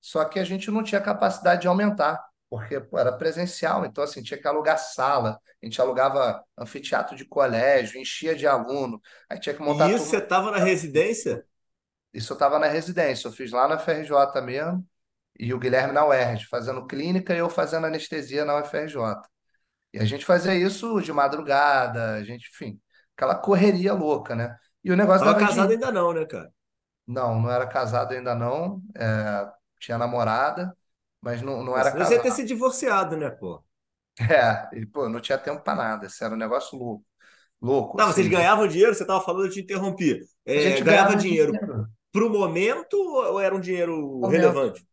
[0.00, 4.40] só que a gente não tinha capacidade de aumentar, porque era presencial, então assim, tinha
[4.40, 9.62] que alugar sala, a gente alugava anfiteatro de colégio, enchia de aluno, aí tinha que
[9.62, 10.18] montar E isso você turma.
[10.18, 11.46] estava na residência?
[12.12, 14.86] Isso eu estava na residência, eu fiz lá na FRJ mesmo,
[15.38, 19.22] e o Guilherme na UERJ, fazendo clínica e eu fazendo anestesia na UFRJ.
[19.92, 22.80] E a gente fazia isso de madrugada, a gente, enfim,
[23.16, 24.56] aquela correria louca, né?
[24.84, 25.72] E o negócio Tava casado dinheiro.
[25.72, 26.50] ainda não, né, cara?
[27.06, 30.76] Não, não era casado ainda não, é, tinha namorada,
[31.20, 33.62] mas não, não era você ia ter se divorciado, né, pô?
[34.20, 37.06] É, e, pô, não tinha tempo para nada, isso era um negócio louco,
[37.60, 38.28] louco, vocês assim.
[38.28, 40.20] ganhavam dinheiro, você estava falando, eu te interrompi.
[40.54, 41.60] A É, gente ganhava ganhava dinheiro dinheiro,
[42.12, 44.86] pro momento ou era um dinheiro relevante?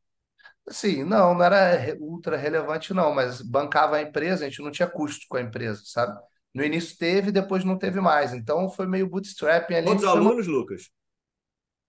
[0.70, 4.90] Sim, não, não era ultra relevante, não, mas bancava a empresa, a gente não tinha
[4.90, 6.20] custo com a empresa, sabe?
[6.54, 8.34] No início teve, depois não teve mais.
[8.34, 10.92] Então foi meio bootstrapping ali, a Quantos gente foi alunos, Lucas?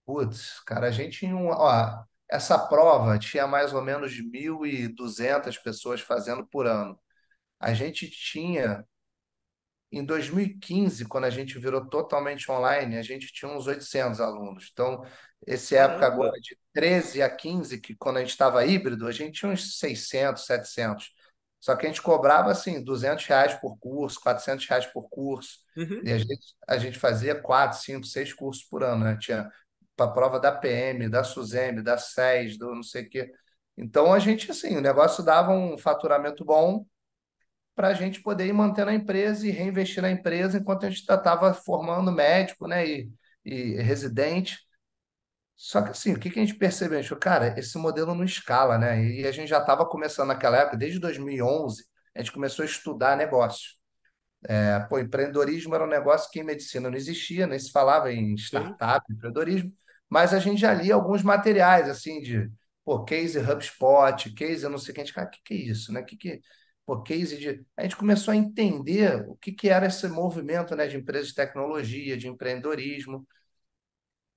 [0.05, 6.01] Putz, cara, a gente tinha um, ó, essa prova tinha mais ou menos 1.200 pessoas
[6.01, 6.99] fazendo por ano.
[7.61, 8.85] A gente tinha,
[9.93, 14.71] em 2015, quando a gente virou totalmente online, a gente tinha uns 800 alunos.
[14.73, 15.03] Então,
[15.47, 19.41] Esse época agora de 13 a 15, que quando a gente estava híbrido, a gente
[19.41, 21.13] tinha uns 600, 700.
[21.61, 25.61] Só que a gente cobrava assim, 200 reais por curso, 400 reais por curso.
[25.77, 26.03] Uhum.
[26.05, 29.17] E a gente, a gente fazia quatro, cinco, seis cursos por ano, né?
[29.21, 29.51] Tinha
[29.97, 33.33] para prova da PM, da SUSEM, da SES, do não sei o quê.
[33.77, 36.87] Então a gente, assim, o negócio dava um faturamento bom
[37.75, 41.01] para a gente poder ir mantendo a empresa e reinvestir na empresa enquanto a gente
[41.01, 42.87] estava formando médico, né?
[42.87, 43.13] E,
[43.45, 44.59] e residente.
[45.55, 46.99] Só que assim, o que que a gente percebeu?
[46.99, 49.03] A gente falou, cara, esse modelo não escala, né?
[49.03, 53.17] E a gente já estava começando naquela época, desde 2011, a gente começou a estudar
[53.17, 53.77] negócio.
[54.49, 58.37] É, pô, empreendedorismo era um negócio que em medicina não existia, nem se falava em
[58.37, 58.45] Sim.
[58.45, 59.73] startup, empreendedorismo,
[60.09, 62.51] mas a gente já lia alguns materiais, assim, de,
[62.85, 65.57] pô, case HubSpot, case não sei o que, a gente, cara, o que que é
[65.57, 66.03] isso, né?
[66.03, 66.41] Que que,
[66.85, 67.65] pô, case de...
[67.77, 71.35] A gente começou a entender o que que era esse movimento, né, de empresas de
[71.35, 73.27] tecnologia, de empreendedorismo,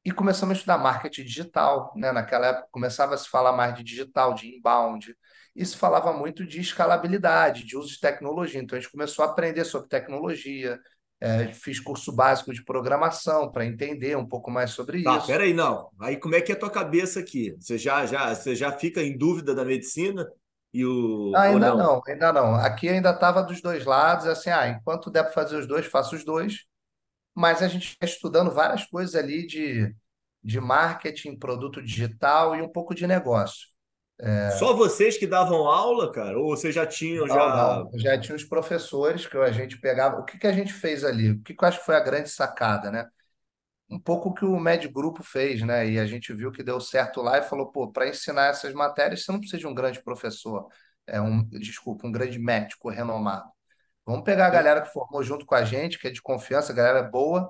[0.03, 2.11] e começamos a estudar marketing digital, né?
[2.11, 5.15] Naquela época começava a se falar mais de digital, de inbound,
[5.55, 8.61] e se falava muito de escalabilidade, de uso de tecnologia.
[8.61, 10.79] Então a gente começou a aprender sobre tecnologia,
[11.21, 15.25] é, fiz curso básico de programação para entender um pouco mais sobre Tá, isso.
[15.25, 15.89] peraí, não.
[15.99, 17.51] Aí como é que é a tua cabeça aqui?
[17.59, 20.29] Você já, já, você já fica em dúvida da medicina
[20.73, 21.77] e o ou Ainda não?
[21.77, 22.55] não, ainda não.
[22.55, 26.15] Aqui ainda estava dos dois lados, assim, ah, enquanto der para fazer os dois, faço
[26.15, 26.65] os dois.
[27.35, 29.95] Mas a gente está estudando várias coisas ali de,
[30.43, 33.67] de marketing, produto digital e um pouco de negócio.
[34.57, 36.37] Só vocês que davam aula, cara?
[36.37, 37.47] Ou vocês já tinham Não, já
[37.85, 37.99] não.
[37.99, 40.19] Já tinha os professores que a gente pegava.
[40.19, 41.31] O que que a gente fez ali?
[41.31, 43.07] O que que eu acho que foi a grande sacada, né?
[43.89, 45.89] Um pouco o que o Med Grupo fez, né?
[45.89, 49.23] E a gente viu que deu certo lá e falou, pô, para ensinar essas matérias,
[49.23, 50.67] você não precisa de um grande professor,
[51.07, 53.49] é um, desculpa, um grande médico renomado.
[54.05, 56.75] Vamos pegar a galera que formou junto com a gente, que é de confiança, a
[56.75, 57.49] galera é boa,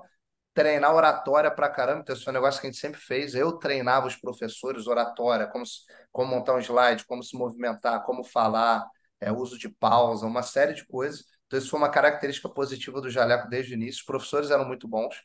[0.62, 3.34] treinar oratória pra caramba, então esse é um negócio que a gente sempre fez.
[3.34, 5.80] Eu treinava os professores oratória, como, se-
[6.12, 8.86] como montar um slide, como se movimentar, como falar,
[9.20, 11.24] é, uso de pausa, uma série de coisas.
[11.46, 14.00] Então, isso foi uma característica positiva do Jaleco desde o início.
[14.00, 15.16] Os professores eram muito bons.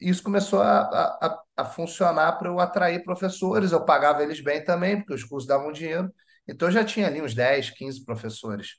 [0.00, 3.72] E isso começou a, a, a funcionar para eu atrair professores.
[3.72, 6.12] Eu pagava eles bem também, porque os cursos davam dinheiro.
[6.46, 8.76] Então, eu já tinha ali uns 10, 15 professores.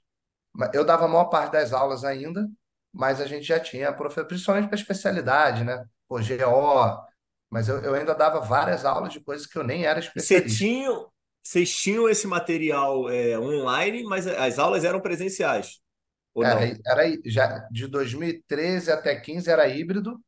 [0.74, 2.48] Eu dava a maior parte das aulas ainda,
[2.98, 5.86] mas a gente já tinha, profe- principalmente para especialidade, né?
[6.08, 7.08] Pô, GO,
[7.50, 10.42] mas eu, eu ainda dava várias aulas de coisas que eu nem era E você
[10.42, 10.42] especialista.
[10.42, 10.90] tinha,
[11.44, 15.80] vocês tinham esse material é, online, mas as aulas eram presenciais,
[16.34, 16.78] ou Era, não?
[16.86, 20.20] era já de 2013 até 15 era híbrido,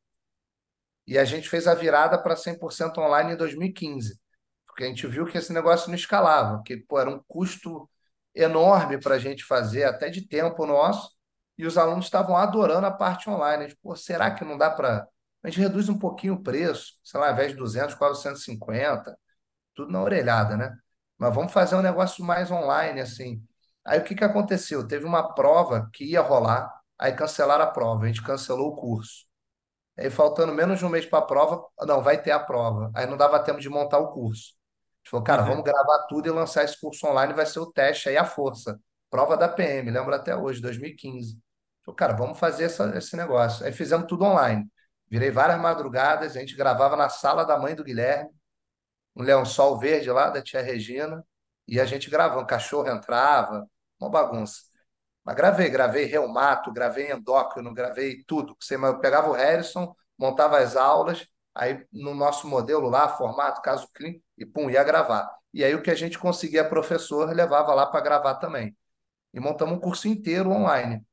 [1.08, 4.20] e a gente fez a virada para 100% online em 2015,
[4.68, 7.90] porque a gente viu que esse negócio não escalava, que pô, era um custo
[8.36, 11.12] enorme para a gente fazer, até de tempo nosso,
[11.60, 13.66] e os alunos estavam adorando a parte online.
[13.66, 15.08] A gente, pô, será que não dá para.
[15.44, 19.18] A gente reduz um pouquinho o preço, sei lá, ao invés de 200, quase 150,
[19.76, 20.76] tudo na orelhada, né?
[21.18, 23.44] Mas vamos fazer um negócio mais online, assim.
[23.86, 24.88] Aí o que que aconteceu?
[24.88, 29.26] Teve uma prova que ia rolar, aí cancelaram a prova, a gente cancelou o curso.
[29.98, 32.92] Aí, faltando menos de um mês para a prova, não, vai ter a prova.
[32.96, 34.54] Aí não dava tempo de montar o curso.
[34.54, 35.66] A gente falou, cara, vamos Uhum.
[35.66, 38.80] gravar tudo e lançar esse curso online, vai ser o teste aí à força.
[39.10, 41.38] Prova da PM, lembro até hoje, 2015.
[41.90, 43.66] Falei, cara, vamos fazer essa- esse negócio.
[43.66, 44.68] Aí fizemos tudo online.
[45.10, 48.30] Virei várias madrugadas, a gente gravava na sala da mãe do Guilherme,
[49.16, 51.26] um lençol verde lá da tia Regina,
[51.68, 52.44] e a gente gravando.
[52.44, 53.68] O cachorro entrava,
[54.00, 54.62] uma bagunça.
[55.24, 58.58] Mas gravei, gravei reumato, gravei endócrino, gravei tudo.
[58.72, 64.24] Eu pegava o Harrison, montava as aulas, aí no nosso modelo lá, formato, caso clínico,
[64.38, 65.30] e pum, ia gravar.
[65.54, 68.76] E aí o que a gente conseguia, professor, levava lá para gravar também.
[69.34, 71.04] E montamos um curso inteiro online.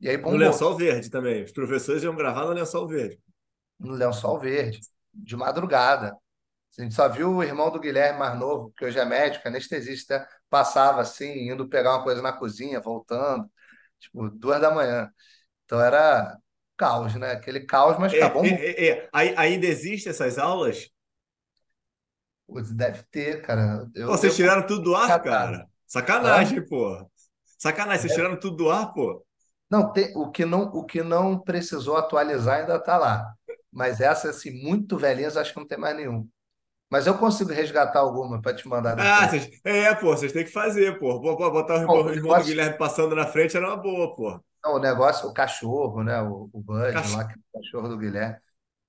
[0.00, 1.42] E aí No bombou, lençol verde também.
[1.42, 3.20] Os professores iam gravar no lençol verde.
[3.78, 4.80] no lençol verde,
[5.12, 6.16] de madrugada.
[6.78, 10.28] A gente só viu o irmão do Guilherme mais novo, que hoje é médico, anestesista,
[10.50, 13.50] passava assim, indo pegar uma coisa na cozinha, voltando,
[14.00, 15.10] tipo, duas da manhã.
[15.64, 16.38] Então era
[16.76, 17.32] caos, né?
[17.32, 18.64] Aquele caos, mas É, acabou muito.
[18.64, 19.08] é, é, é.
[19.12, 20.88] Aí- Ainda existem essas aulas?
[22.46, 23.88] Putz, Deve ter, cara.
[24.04, 25.68] Pô, Eu vocês devo tiraram tudo do ar, cara?
[25.86, 27.08] Sacanagem, pô.
[27.58, 29.24] Sacanagem, vocês tiraram tudo do ar, pô.
[29.70, 33.34] Não, tem, o que não, o que não precisou atualizar ainda está lá.
[33.72, 36.28] Mas essas, assim, muito velhinhas, acho que não tem mais nenhum.
[36.90, 39.28] Mas eu consigo resgatar alguma para te mandar Ah, depois.
[39.28, 41.20] vocês, é, pô, vocês têm que fazer, pô.
[41.20, 44.42] Pô, pô, Botar o irmão, o negócio, Guilherme passando na frente era uma boa, pô.
[44.64, 46.20] não, o negócio, o cachorro, né?
[46.22, 48.36] O, o Bud lá, que é o cachorro do Guilherme.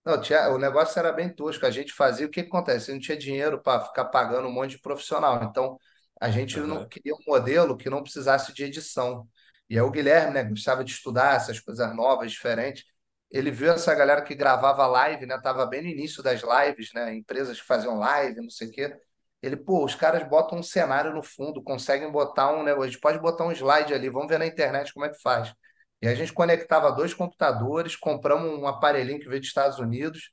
[0.05, 1.65] Não, tinha, o negócio era bem tosco.
[1.65, 2.91] A gente fazia, o que que acontece?
[2.93, 5.43] Não tinha dinheiro para ficar pagando um monte de profissional.
[5.45, 5.79] Então,
[6.21, 6.87] a gente não Aham.
[6.87, 9.27] queria um modelo que não precisasse de edição.
[9.69, 12.85] E aí o Guilherme, né, gostava de estudar essas coisas novas, diferentes.
[13.31, 15.39] ele viu essa galera que gravava live, né?
[15.41, 17.15] Tava bem no início das lives, né?
[17.15, 18.97] Empresas que faziam live, não sei o quê.
[19.41, 23.01] Ele, pô, os caras botam um cenário no fundo, conseguem botar um negócio, a gente
[23.01, 25.53] pode botar um slide ali, vamos ver na internet como é que faz.
[26.01, 30.31] E a gente conectava dois computadores, compramos um aparelhinho que veio dos Estados Unidos,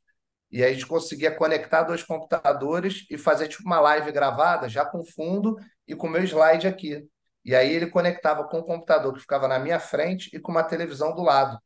[0.50, 4.84] e aí a gente conseguia conectar dois computadores e fazer tipo uma live gravada, já
[4.84, 7.06] com fundo e com o meu slide aqui.
[7.46, 10.64] E aí ele conectava com o computador que ficava na minha frente e com uma
[10.64, 11.60] televisão do lado.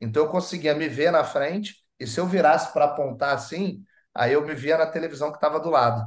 [0.00, 4.32] Então eu conseguia me ver na frente, e se eu virasse para apontar assim, aí
[4.32, 6.04] eu me via na televisão que estava do lado.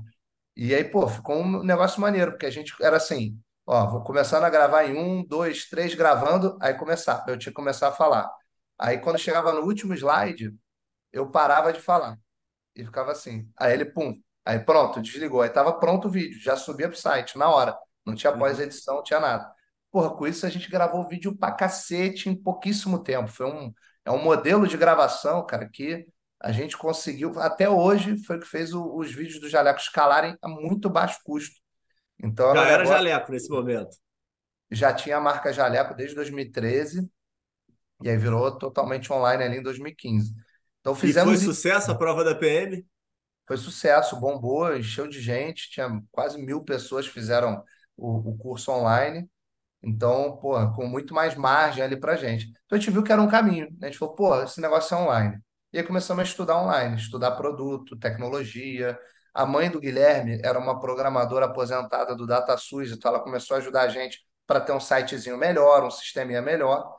[0.56, 4.44] E aí, pô, ficou um negócio maneiro, porque a gente era assim, ó, vou começando
[4.44, 8.30] a gravar em um, dois, três, gravando, aí começar, eu tinha que começar a falar.
[8.78, 10.54] Aí quando chegava no último slide,
[11.14, 12.18] eu parava de falar
[12.76, 13.50] e ficava assim.
[13.58, 15.42] Aí ele, pum, aí pronto, desligou.
[15.42, 17.78] Aí tava pronto o vídeo, já subia pro site na hora.
[18.06, 19.52] Não tinha pós-edição, não tinha nada.
[19.92, 23.30] Porra, com isso a gente gravou vídeo pra cacete em pouquíssimo tempo.
[23.30, 23.72] Foi um,
[24.06, 26.06] é um modelo de gravação, cara, que
[26.42, 30.38] a gente conseguiu, até hoje, foi o que fez o, os vídeos do Jaleco escalarem
[30.42, 31.56] a muito baixo custo.
[32.22, 33.96] Então, já era Jaleco nesse momento.
[34.70, 37.10] Já tinha a marca Jaleco desde 2013,
[38.02, 40.34] e aí virou totalmente online ali em 2015.
[40.82, 41.34] Então fizemos.
[41.34, 42.86] E foi sucesso a prova da PM?
[43.48, 47.64] Foi sucesso, bombou, encheu de gente, tinha quase mil pessoas que fizeram
[47.98, 49.30] o, o curso online.
[49.82, 52.48] Então, pô, com muito mais margem ali para gente.
[52.66, 53.68] Então a gente viu que era um caminho.
[53.72, 53.78] Né?
[53.84, 55.40] A gente falou, pô, esse negócio é online.
[55.74, 58.98] E aí começamos a estudar online, estudar produto, tecnologia.
[59.34, 63.82] A mãe do Guilherme era uma programadora aposentada do DataSUS, então ela começou a ajudar
[63.82, 66.96] a gente para ter um sitezinho melhor, um sisteminha melhor.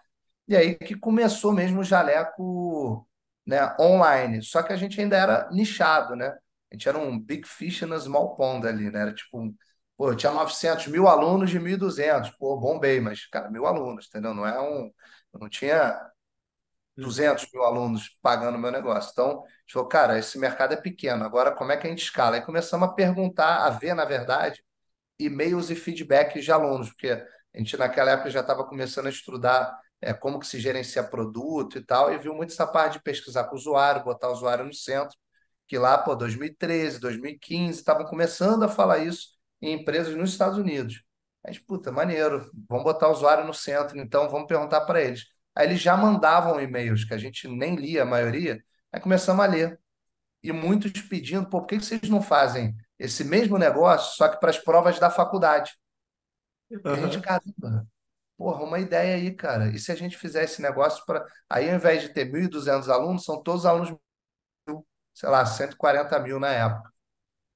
[0.48, 3.06] E aí que começou mesmo o Jaleco
[3.46, 4.42] né, online.
[4.42, 6.28] Só que a gente ainda era nichado, né?
[6.70, 9.00] A gente era um big fish in a small pond ali, né?
[9.02, 9.54] Era tipo, um,
[9.96, 12.30] pô, eu tinha 900 mil alunos de 1.200.
[12.38, 14.34] Pô, bombei, mas, cara, mil alunos, entendeu?
[14.34, 14.92] Não é um...
[15.32, 15.98] Eu não tinha
[16.96, 19.10] 200 mil alunos pagando o meu negócio.
[19.12, 22.02] Então, a gente falou, cara, esse mercado é pequeno, agora como é que a gente
[22.04, 22.36] escala?
[22.36, 24.62] Aí começamos a perguntar, a ver, na verdade,
[25.18, 29.76] e-mails e feedbacks de alunos, porque a gente naquela época já estava começando a estudar
[30.00, 33.44] é, como que se gerencia produto e tal, e viu muito essa parte de pesquisar
[33.44, 35.16] com o usuário, botar o usuário no centro,
[35.66, 39.33] que lá, pô, 2013, 2015, estavam começando a falar isso
[39.68, 41.02] em empresas nos Estados Unidos.
[41.44, 45.26] A gente, puta, maneiro, vamos botar o usuário no centro, então vamos perguntar para eles.
[45.54, 49.48] Aí eles já mandavam e-mails que a gente nem lia a maioria, aí começamos a
[49.48, 49.78] ler.
[50.42, 54.50] E muitos pedindo, pô, por que vocês não fazem esse mesmo negócio, só que para
[54.50, 55.72] as provas da faculdade?
[56.70, 56.80] Uhum.
[56.84, 57.86] E a gente, caramba,
[58.36, 59.68] Porra, uma ideia aí, cara.
[59.68, 61.24] E se a gente fizer esse negócio para.
[61.48, 63.96] Aí, ao invés de ter 1.200 alunos, são todos alunos,
[65.14, 66.92] sei lá, 140 mil na época.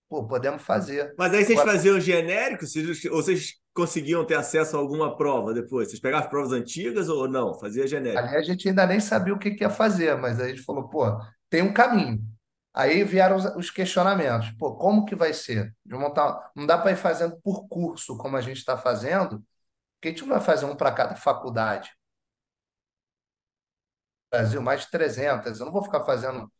[0.09, 1.15] Pô, podemos fazer.
[1.19, 1.77] Mas aí vocês Agora...
[1.77, 2.65] faziam genérico?
[3.11, 5.89] Ou vocês conseguiam ter acesso a alguma prova depois?
[5.89, 7.59] Vocês pegavam provas antigas ou não?
[7.59, 8.27] Fazia genérico?
[8.27, 10.89] Ali a gente ainda nem sabia o que, que ia fazer, mas a gente falou,
[10.89, 11.05] pô,
[11.51, 12.21] tem um caminho.
[12.73, 14.51] Aí vieram os, os questionamentos.
[14.53, 15.75] Pô, como que vai ser?
[15.85, 16.53] De montar...
[16.57, 19.45] Não dá para ir fazendo por curso, como a gente está fazendo,
[19.95, 21.91] porque a gente não vai fazer um para cada faculdade.
[24.33, 25.59] Brasil, mais de 300.
[25.59, 26.51] Eu não vou ficar fazendo.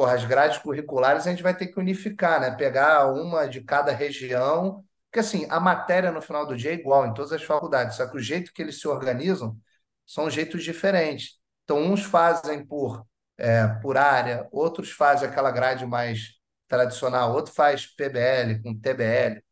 [0.00, 2.50] Porra, as grades curriculares a gente vai ter que unificar, né?
[2.52, 4.82] Pegar uma de cada região.
[5.10, 8.06] Porque, assim, a matéria no final do dia é igual em todas as faculdades, só
[8.08, 9.58] que o jeito que eles se organizam
[10.06, 11.38] são jeitos diferentes.
[11.64, 16.30] Então, uns fazem por, é, por área, outros fazem aquela grade mais
[16.66, 19.42] tradicional, outro faz PBL com TBL.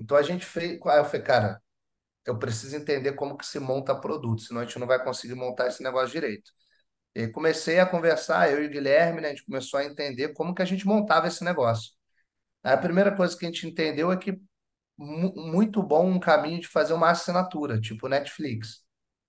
[0.00, 0.80] Então, a gente fez.
[0.86, 1.62] Aí eu falei, cara,
[2.26, 5.68] eu preciso entender como que se monta produto, senão a gente não vai conseguir montar
[5.68, 6.52] esse negócio direito.
[7.14, 10.54] E comecei a conversar, eu e o Guilherme, né, a gente começou a entender como
[10.54, 11.92] que a gente montava esse negócio.
[12.62, 14.40] A primeira coisa que a gente entendeu é que
[14.96, 18.84] muito bom um caminho de fazer uma assinatura, tipo Netflix,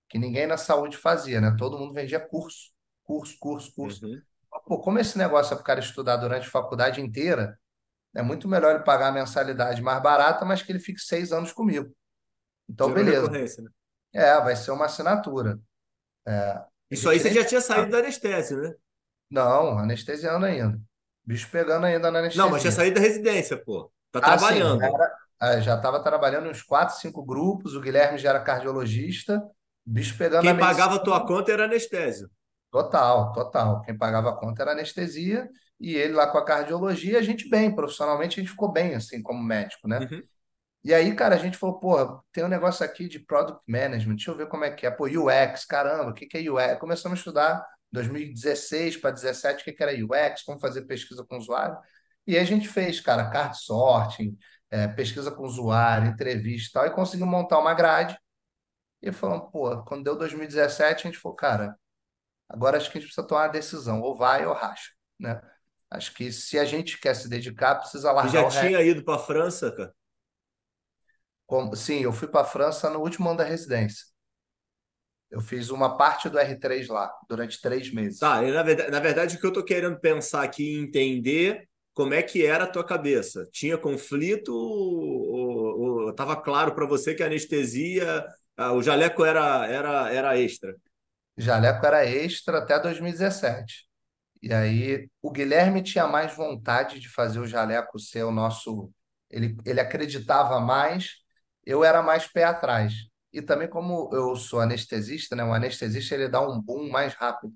[0.08, 1.54] que ninguém na saúde fazia, né?
[1.58, 2.70] Todo mundo vendia curso,
[3.02, 4.06] curso, curso, curso.
[4.06, 4.22] Uhum.
[4.66, 7.58] Pô, como esse negócio é para o cara estudar durante a faculdade inteira,
[8.14, 11.52] é muito melhor ele pagar a mensalidade mais barata, mas que ele fique seis anos
[11.52, 11.92] comigo.
[12.68, 13.28] Então, beleza.
[13.28, 13.44] Né?
[14.12, 15.58] É, vai ser uma assinatura.
[16.26, 18.74] É, Isso aí você já tinha saído da anestesia, né?
[19.30, 20.80] Não, anestesiando ainda.
[21.24, 22.42] Bicho pegando ainda na anestesia.
[22.42, 23.92] Não, mas tinha saído da residência, pô.
[24.10, 24.80] Tá ah, trabalhando.
[24.80, 27.74] Sim, era, é, já estava trabalhando em uns quatro, cinco grupos.
[27.74, 29.42] O Guilherme já era cardiologista.
[29.84, 32.30] Bicho pegando Quem pagava a tua conta era anestésio.
[32.70, 33.82] Total, total.
[33.82, 37.74] Quem pagava a conta era anestesia e ele lá com a cardiologia, a gente bem,
[37.74, 40.00] profissionalmente a gente ficou bem, assim, como médico, né?
[40.00, 40.22] Uhum.
[40.84, 44.30] E aí, cara, a gente falou, pô, tem um negócio aqui de Product Management, deixa
[44.30, 44.90] eu ver como é que é.
[44.90, 46.78] Pô, UX, caramba, o que que é UX?
[46.78, 51.36] Começamos a estudar 2016 para 2017 o que que era UX, como fazer pesquisa com
[51.36, 51.76] o usuário.
[52.26, 54.36] E aí a gente fez, cara, card sorting,
[54.70, 58.16] é, pesquisa com o usuário, entrevista e tal, e conseguimos montar uma grade.
[59.02, 61.76] E falamos, pô, quando deu 2017, a gente falou, cara,
[62.48, 65.40] Agora acho que a gente precisa tomar uma decisão, ou vai ou racha, né?
[65.90, 68.60] Acho que se a gente quer se dedicar, precisa largar já o resto.
[68.60, 69.94] tinha ido para a França, cara?
[71.76, 74.04] Sim, eu fui para a França no último ano da residência.
[75.30, 78.20] Eu fiz uma parte do R3 lá, durante três meses.
[78.20, 81.68] Tá, e na verdade, na verdade, o que eu tô querendo pensar aqui e entender
[81.92, 83.48] como é que era a tua cabeça.
[83.52, 88.24] Tinha conflito ou, ou tava claro para você que a anestesia,
[88.56, 90.76] ah, o jaleco era, era, era extra?
[91.36, 93.86] Jaleco era extra até 2017.
[94.42, 98.92] E aí o Guilherme tinha mais vontade de fazer o Jaleco ser o nosso.
[99.30, 101.23] Ele, ele acreditava mais,
[101.66, 102.94] eu era mais pé atrás.
[103.32, 105.44] E também, como eu sou anestesista, né?
[105.44, 107.54] O anestesista ele dá um boom mais rápido.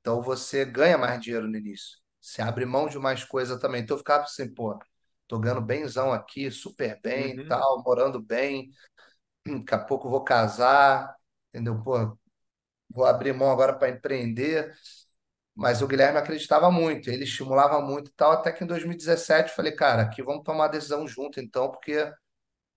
[0.00, 1.98] Então você ganha mais dinheiro no início.
[2.20, 3.82] Você abre mão de mais coisa também.
[3.82, 4.78] Então eu ficava assim, pô,
[5.28, 7.44] tô ganhando benzão aqui, super bem, Uhum.
[7.46, 8.70] tal, morando bem.
[9.46, 11.14] Daqui a pouco vou casar,
[11.52, 11.82] entendeu?
[11.82, 12.18] Pô,
[12.90, 14.74] vou abrir mão agora para empreender.
[15.54, 19.56] Mas o Guilherme acreditava muito, ele estimulava muito e tal, até que em 2017 eu
[19.56, 22.12] falei, cara, aqui vamos tomar a decisão junto então, porque,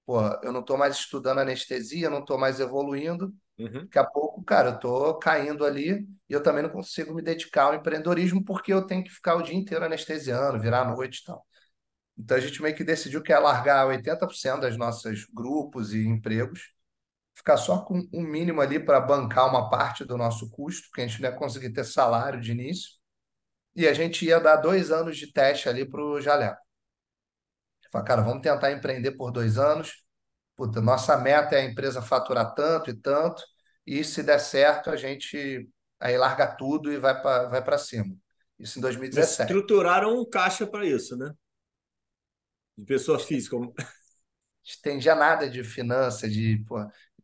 [0.05, 3.91] pô, eu não estou mais estudando anestesia, não estou mais evoluindo, Uhum.
[3.91, 7.65] daqui a pouco, cara, eu estou caindo ali e eu também não consigo me dedicar
[7.65, 11.25] ao empreendedorismo porque eu tenho que ficar o dia inteiro anestesiando, virar à noite e
[11.25, 11.45] tal.
[12.17, 16.71] Então a gente meio que decidiu que ia largar 80% das nossas grupos e empregos,
[17.35, 21.07] ficar só com um mínimo ali para bancar uma parte do nosso custo, porque a
[21.07, 22.91] gente não ia conseguir ter salário de início
[23.75, 26.61] e a gente ia dar dois anos de teste ali para o Jaleco.
[27.91, 30.03] Falei, cara, vamos tentar empreender por dois anos.
[30.55, 33.43] Puta, nossa meta é a empresa faturar tanto e tanto,
[33.85, 35.69] e se der certo, a gente
[35.99, 38.15] aí larga tudo e vai para vai cima.
[38.59, 38.81] Isso em
[39.11, 39.39] Mas 2017.
[39.39, 41.33] estruturaram um caixa para isso, né?
[42.77, 43.55] De pessoa física.
[43.57, 43.75] Gente
[44.79, 46.75] entendia nada de finança, de, pô,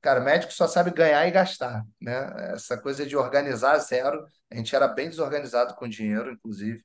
[0.01, 2.53] cara, médico só sabe ganhar e gastar, né?
[2.53, 6.83] Essa coisa de organizar zero, a gente era bem desorganizado com dinheiro, inclusive.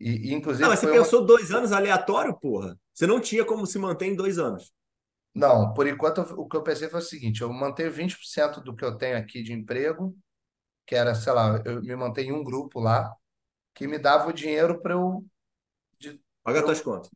[0.00, 2.78] E, e, Não, inclusive mas você foi uma pensou dois anos aleatório, porra.
[2.92, 4.72] Você não tinha como se manter em dois anos.
[5.34, 8.84] Não, por enquanto o que eu pensei foi o seguinte: eu mantenho 20% do que
[8.84, 10.16] eu tenho aqui de emprego,
[10.86, 13.14] que era, sei lá, eu me mantenho em um grupo lá,
[13.74, 15.26] que me dava o dinheiro para eu,
[16.00, 17.10] de- Paga pra tuas eu contas.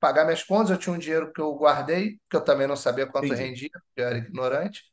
[0.00, 0.70] pagar minhas contas.
[0.72, 3.34] Eu tinha um dinheiro que eu guardei, que eu também não sabia quanto Entendi.
[3.34, 4.84] rendia, porque eu era ignorante.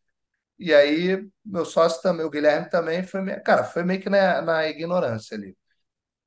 [0.60, 4.42] E aí, meu sócio também, o Guilherme também, foi, meio- cara, foi meio que na,
[4.42, 5.58] na ignorância ali.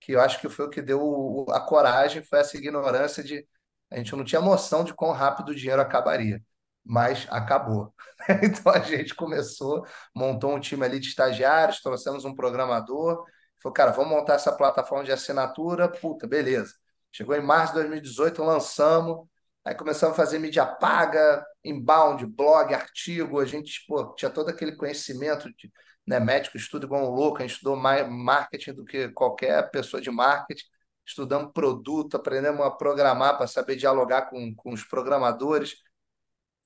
[0.00, 3.46] Que eu acho que foi o que deu a coragem, foi essa ignorância de
[3.90, 6.42] a gente não tinha noção de quão rápido o dinheiro acabaria,
[6.84, 7.94] mas acabou.
[8.42, 9.84] Então a gente começou,
[10.14, 13.24] montou um time ali de estagiários, trouxemos um programador,
[13.62, 16.74] falou, cara, vamos montar essa plataforma de assinatura, puta, beleza.
[17.12, 19.26] Chegou em março de 2018, lançamos,
[19.64, 24.76] aí começamos a fazer mídia paga, inbound, blog, artigo, a gente, pô, tinha todo aquele
[24.76, 25.72] conhecimento de
[26.08, 26.18] né?
[26.20, 30.10] Médico estuda igual um louco, a gente estudou mais marketing do que qualquer pessoa de
[30.10, 30.64] marketing.
[31.06, 35.76] Estudamos produto, aprendemos a programar para saber dialogar com, com os programadores.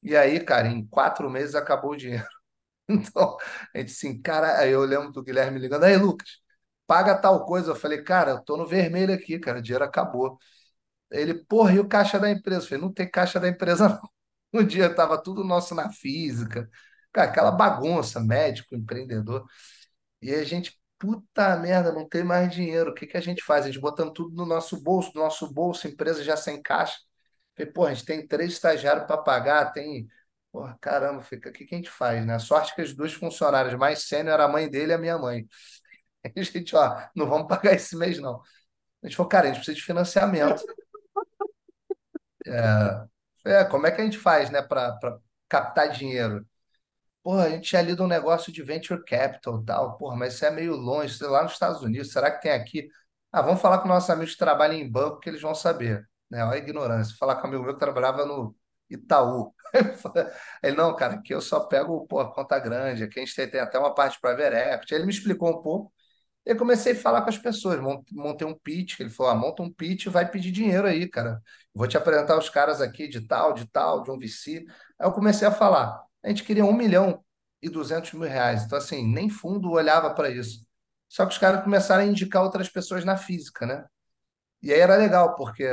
[0.03, 2.27] E aí, cara, em quatro meses acabou o dinheiro.
[2.91, 3.37] Então,
[3.75, 6.41] a gente assim, cara, aí eu lembro do Guilherme ligando, aí, Lucas,
[6.87, 7.71] paga tal coisa.
[7.73, 10.39] Eu falei, cara, eu tô no vermelho aqui, cara, o dinheiro acabou.
[11.11, 12.63] Ele, porra, e o caixa da empresa?
[12.65, 13.89] Eu falei, não tem caixa da empresa,
[14.53, 14.61] não.
[14.63, 16.69] Um dia estava tudo nosso na física.
[17.13, 19.47] Cara, aquela bagunça, médico, empreendedor.
[20.23, 22.91] E a gente, puta merda, não tem mais dinheiro.
[22.93, 23.65] O que que a gente faz?
[23.65, 26.99] A gente botando tudo no nosso bolso, no nosso bolso, empresa já sem caixa.
[27.57, 30.09] Falei, pô, a gente tem três estagiários para pagar, tem.
[30.53, 32.39] Porra, caramba, fica, o que que a gente faz, né?
[32.39, 35.49] Sorte que as duas funcionárias mais sênior era a mãe dele e a minha mãe.
[36.37, 38.43] A gente, ó, não vamos pagar esse mês, não.
[39.03, 40.63] A gente falou, cara, a gente precisa de financiamento.
[43.45, 44.99] É, como é que a gente faz, né, para
[45.49, 46.47] captar dinheiro?
[47.23, 49.97] Porra, a gente tinha lido um negócio de venture capital tal.
[49.97, 52.11] Porra, mas isso é meio longe, sei lá nos Estados Unidos.
[52.13, 52.89] Será que tem aqui?
[53.31, 56.45] Ah, vamos falar com nossos amigos que trabalham em banco que eles vão saber, né?
[56.45, 57.17] Olha a ignorância.
[57.19, 58.57] Falar com um amigo meu que trabalhava no
[58.91, 59.55] Itaú.
[60.63, 63.05] Ele, não, cara, aqui eu só pego, pô, conta grande.
[63.05, 64.95] Aqui a gente tem, tem até uma parte para ver equity.
[64.95, 65.93] Ele me explicou um pouco.
[66.47, 69.63] Eu comecei a falar com as pessoas, mon- montei um pitch, ele falou, ah, monta
[69.63, 71.41] um pitch e vai pedir dinheiro aí, cara.
[71.75, 74.65] Vou te apresentar os caras aqui de tal, de tal, de um VC.
[75.01, 76.03] Aí eu comecei a falar.
[76.25, 77.25] A gente queria um milhão
[77.63, 78.65] e duzentos mil reais.
[78.65, 80.65] Então, assim, nem fundo olhava para isso.
[81.09, 83.85] Só que os caras começaram a indicar outras pessoas na física, né?
[84.63, 85.65] E aí era legal, porque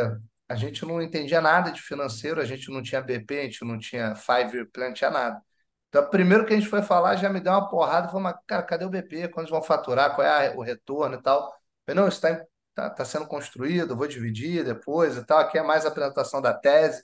[0.47, 3.78] a gente não entendia nada de financeiro, a gente não tinha BP, a gente não
[3.80, 5.41] tinha five-year plan, não tinha nada.
[5.89, 8.64] Então, primeiro que a gente foi falar, já me deu uma porrada, falou, mas, cara,
[8.64, 9.28] cadê o BP?
[9.30, 10.16] Quando eles vão faturar?
[10.16, 11.54] Qual é a- o retorno e tal?
[11.88, 12.45] Eu não, isso está
[12.76, 15.39] tá, tá sendo construído, vou dividir depois e tal.
[15.39, 17.04] Aqui é mais a apresentação da tese.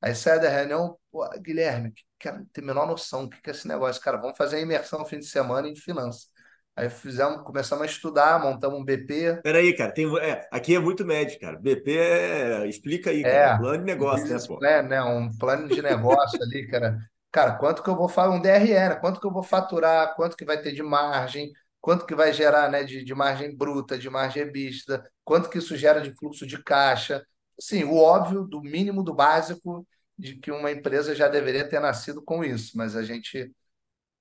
[0.00, 3.52] Aí sai da reunião, pô, Guilherme, quero ter a menor noção do que que é
[3.52, 4.16] esse negócio, cara.
[4.16, 6.28] Vamos fazer a imersão no fim de semana em finanças.
[6.76, 9.40] Aí fizemos, começamos a estudar, montamos um BP.
[9.42, 11.58] Peraí, cara, tem, é, aqui é muito médio, cara.
[11.58, 12.68] BP é.
[12.68, 13.34] Explica aí, cara.
[13.34, 14.58] É, Plano de negócio, né, pô?
[14.58, 15.02] plan, né?
[15.02, 16.96] Um plano de negócio ali, cara.
[17.32, 18.94] Cara, quanto que eu vou fazer um DRE, né?
[18.94, 22.70] Quanto que eu vou faturar, quanto que vai ter de margem, quanto que vai gerar,
[22.70, 26.62] né, de, de margem bruta, de margem EBITDA, quanto que isso gera de fluxo de
[26.62, 27.24] caixa.
[27.60, 29.86] Sim, o óbvio, do mínimo, do básico,
[30.16, 33.52] de que uma empresa já deveria ter nascido com isso, mas a gente,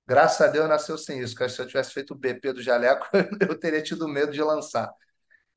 [0.07, 1.35] graças a Deus, nasceu sem isso.
[1.35, 3.07] Porque se eu tivesse feito o BP do Jaleco,
[3.41, 4.91] eu teria tido medo de lançar.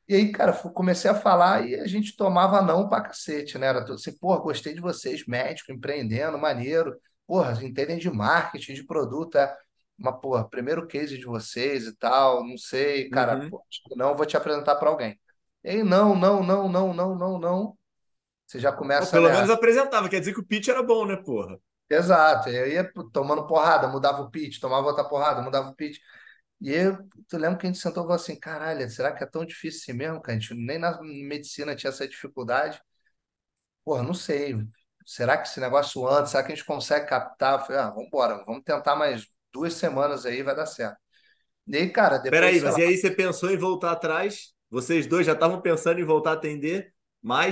[0.08, 3.68] E aí, cara, comecei a falar e a gente tomava não pra cacete, né?
[3.68, 6.96] Era tudo assim, porra, gostei de vocês, médico, empreendendo, maneiro.
[7.26, 9.56] Porra, entendem de marketing, de produto, é
[9.98, 13.50] uma, porra, primeiro case de vocês e tal, não sei, cara, Uhum.
[13.50, 13.64] pô,
[13.96, 15.18] não, vou te apresentar para alguém.
[15.64, 17.78] E aí, não, não, não, não, não, não, não.
[18.46, 19.34] Você já Pô, começa, pelo né?
[19.34, 21.58] menos apresentava, quer dizer que o pitch era bom, né, porra?
[21.88, 22.48] Exato.
[22.48, 25.98] E aí ia tomando porrada, mudava o pitch, tomava outra porrada, mudava o pitch.
[26.60, 26.98] E eu,
[27.28, 29.80] tu lembra que a gente sentou e falou assim, caralho, será que é tão difícil
[29.82, 30.36] assim mesmo, cara?
[30.38, 32.80] A gente nem na medicina tinha essa dificuldade.
[33.84, 34.56] Porra, não sei.
[35.06, 36.26] Será que esse negócio anda?
[36.26, 37.58] Será que a gente consegue captar?
[37.60, 40.98] Eu falei, ah, vamos embora, vamos tentar mais duas semanas aí, vai dar certo.
[41.66, 44.54] E aí, cara, depois, Peraí, mas lá, e aí você pensou em voltar atrás?
[44.70, 46.94] Vocês dois já estavam pensando em voltar a atender,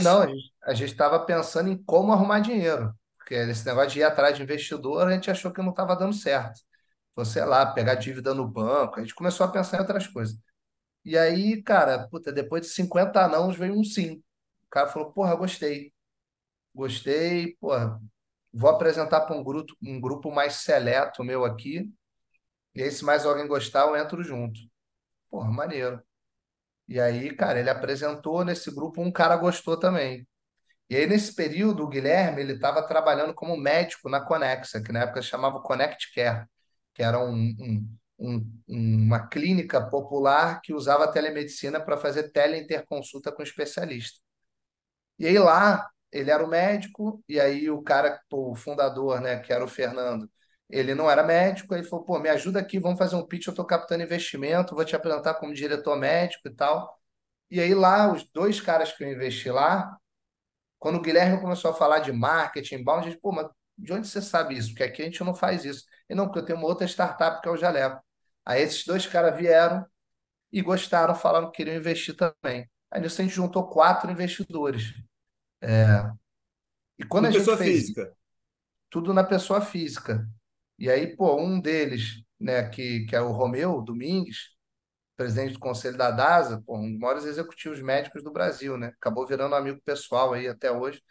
[0.02, 0.30] não, mas.
[0.30, 2.94] gente a gente estava pensando em como arrumar dinheiro.
[3.16, 6.14] Porque esse negócio de ir atrás de investidor, a gente achou que não estava dando
[6.14, 6.60] certo.
[7.12, 10.38] Então, sei lá, pegar dívida no banco, a gente começou a pensar em outras coisas.
[11.04, 14.22] E aí, cara, puta, depois de 50 anãos veio um sim.
[14.66, 15.92] O cara falou, porra, gostei.
[16.74, 18.00] Gostei, porra,
[18.52, 21.90] vou apresentar para um grupo, um grupo mais seleto meu aqui.
[22.74, 24.60] E aí, se mais alguém gostar, eu entro junto.
[25.30, 26.02] Porra, maneiro.
[26.88, 30.26] E aí, cara, ele apresentou nesse grupo, um cara gostou também.
[30.90, 35.02] E aí, nesse período, o Guilherme, ele estava trabalhando como médico na Conexa, que na
[35.02, 36.46] época chamava Connect Care,
[36.94, 43.42] que era um, um- um- uma clínica popular que usava telemedicina para fazer teleinterconsulta com
[43.42, 44.20] especialista.
[45.18, 49.52] E aí lá, ele era o médico, e aí o cara, o fundador, né, que
[49.52, 50.30] era o Fernando,
[50.70, 53.46] ele não era médico, aí ele falou, pô, me ajuda aqui, vamos fazer um pitch,
[53.46, 56.98] eu estou captando investimento, vou te apresentar como diretor médico e tal.
[57.50, 59.96] E aí lá, os dois caras que eu investi lá,
[60.78, 64.08] quando o Guilherme começou a falar de marketing, inbound, a gente, pô, mas de onde
[64.08, 64.70] você sabe isso?
[64.70, 65.84] Porque aqui a gente não faz isso.
[66.08, 68.02] E não, porque eu tenho uma outra startup que é o Jaleco.
[68.44, 69.86] Aí esses dois caras vieram
[70.52, 72.68] e gostaram, falaram que queriam investir também.
[72.90, 74.94] Aí nisso a gente juntou quatro investidores.
[76.98, 78.16] E quando Tudo a gente pessoa fez física.
[78.90, 80.28] tudo na pessoa física.
[80.78, 84.50] E aí, pô, um deles, né, que, que é o Romeu Domingues,
[85.16, 88.88] presidente do conselho da DASA, pô, um dos maiores executivos médicos do Brasil, né?
[88.88, 91.02] Acabou virando amigo pessoal aí até hoje.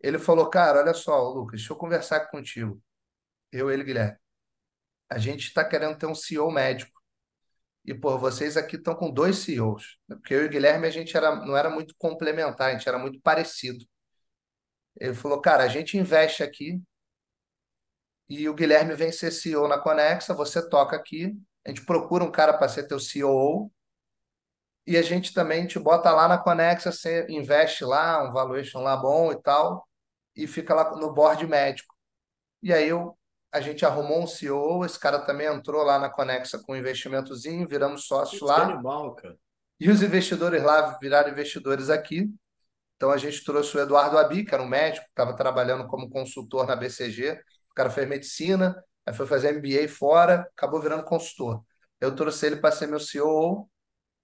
[0.00, 2.82] Ele falou, cara, olha só, Lucas, deixa eu conversar contigo.
[3.52, 4.18] Eu, ele, Guilherme.
[5.10, 6.92] A gente está querendo ter um CEO médico.
[7.84, 9.98] E, pô, vocês aqui estão com dois CEOs.
[10.08, 10.16] né?
[10.16, 12.98] Porque eu e o Guilherme, a gente era, não era muito complementar, a gente era
[12.98, 13.84] muito parecido.
[15.00, 16.80] Ele falou, cara, a gente investe aqui
[18.28, 22.30] e o Guilherme vem ser CEO na Conexa, você toca aqui, a gente procura um
[22.30, 23.70] cara para ser teu COO
[24.86, 28.96] e a gente também te bota lá na Conexa, você investe lá, um valuation lá
[28.96, 29.86] bom e tal,
[30.34, 31.94] e fica lá no board médico.
[32.62, 33.14] E aí eu,
[33.52, 37.68] a gente arrumou um CEO, esse cara também entrou lá na Conexa com um investimentozinho,
[37.68, 39.36] viramos sócios lá, animal, cara.
[39.78, 42.30] e os investidores lá viraram investidores aqui.
[42.96, 46.08] Então a gente trouxe o Eduardo Abi, que era um médico, que estava trabalhando como
[46.08, 47.38] consultor na BCG.
[47.78, 51.62] O cara fez medicina, aí foi fazer MBA fora, acabou virando consultor.
[52.00, 53.68] Eu trouxe ele para ser meu CEO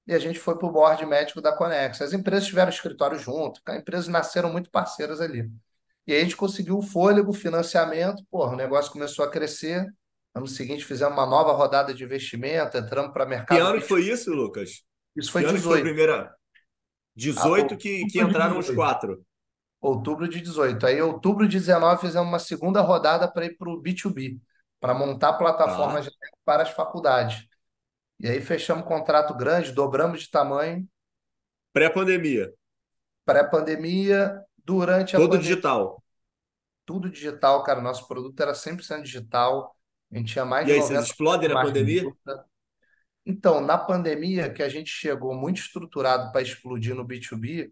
[0.06, 2.00] e a gente foi para o board médico da Conex.
[2.02, 5.50] As empresas tiveram escritório junto, as empresas nasceram muito parceiras ali.
[6.06, 9.86] E aí a gente conseguiu o fôlego, financiamento, porra, o negócio começou a crescer.
[10.34, 13.88] Ano seguinte fizemos uma nova rodada de investimento, entramos para Que mercado ano que B2B.
[13.88, 14.84] foi isso, Lucas?
[15.16, 15.80] Isso Que foi ano que foi a 18.
[15.80, 16.34] primeira?
[17.34, 18.74] Ah, 18 que, que de entraram os 18.
[18.74, 19.24] quatro.
[19.84, 20.86] Outubro de 18.
[20.86, 24.40] Aí, outubro de 19, fizemos uma segunda rodada para ir para o B2B,
[24.80, 26.08] para montar plataformas
[26.42, 27.46] para as faculdades.
[28.18, 30.88] E aí fechamos um contrato grande, dobramos de tamanho,
[31.70, 32.50] Pré-pandemia.
[33.26, 36.02] pré-pandemia, durante a Todo pandemia, digital.
[36.86, 37.82] tudo digital, cara.
[37.82, 39.76] Nosso produto era 100% digital,
[40.10, 42.10] a gente tinha mais E aí, vocês 90% explodem de na pandemia?
[43.26, 47.70] Então, na pandemia, que a gente chegou muito estruturado para explodir no B2B,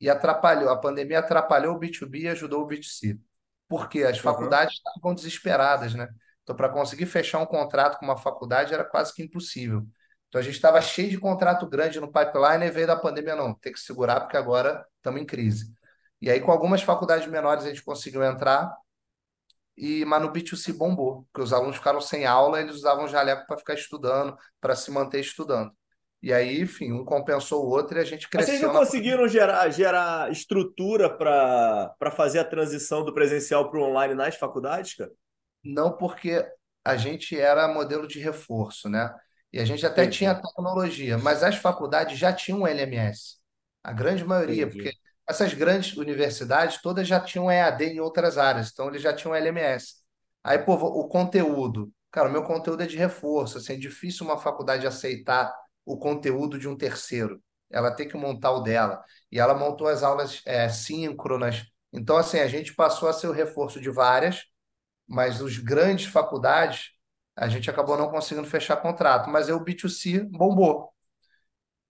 [0.00, 3.18] e atrapalhou, a pandemia atrapalhou o B2B e ajudou o B2C.
[3.68, 4.24] Porque as Aham.
[4.24, 6.08] faculdades estavam desesperadas, né?
[6.42, 9.86] Então, para conseguir fechar um contrato com uma faculdade era quase que impossível.
[10.28, 13.54] Então, a gente estava cheio de contrato grande no pipeline e veio da pandemia, não,
[13.54, 15.72] tem que segurar porque agora estamos em crise.
[16.20, 18.74] E aí, com algumas faculdades menores, a gente conseguiu entrar
[19.76, 23.56] e mas no B2C bombou, porque os alunos ficaram sem aula, eles usavam jaleco para
[23.58, 25.72] ficar estudando, para se manter estudando.
[26.22, 28.80] E aí, enfim, um compensou o outro e a gente Mas vocês cresceu não na...
[28.80, 34.94] conseguiram gerar, gerar estrutura para fazer a transição do presencial para o online nas faculdades,
[34.94, 35.10] cara?
[35.64, 36.46] Não porque
[36.84, 39.14] a gente era modelo de reforço, né?
[39.52, 43.38] E a gente até tinha Entendi, tecnologia, mas as faculdades já tinham LMS.
[43.82, 45.00] A grande maioria, porque entendi.
[45.28, 49.96] essas grandes universidades todas já tinham EAD em outras áreas, então eles já tinham LMS.
[50.44, 51.92] Aí, pô, o conteúdo.
[52.10, 55.52] Cara, o meu conteúdo é de reforço, assim, é difícil uma faculdade aceitar
[55.92, 57.42] o conteúdo de um terceiro.
[57.70, 59.02] Ela tem que montar o dela.
[59.30, 61.64] E ela montou as aulas é, síncronas.
[61.92, 64.44] Então, assim, a gente passou a ser o reforço de várias,
[65.08, 66.92] mas os grandes faculdades,
[67.36, 69.30] a gente acabou não conseguindo fechar contrato.
[69.30, 70.90] Mas aí o B2C bombou,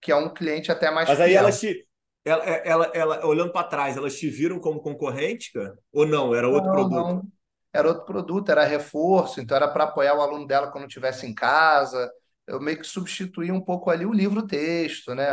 [0.01, 1.36] que é um cliente até mais Mas aí fiel.
[1.36, 1.86] elas te.
[2.24, 5.78] Ela, ela, ela, olhando para trás, elas te viram como concorrente, cara?
[5.92, 6.34] Ou não?
[6.34, 7.14] Era outro Não, produto?
[7.14, 7.32] não.
[7.72, 11.34] Era outro produto, era reforço, então era para apoiar o aluno dela quando estivesse em
[11.34, 12.11] casa.
[12.51, 15.28] Eu meio que substituí um pouco ali o livro-texto, né?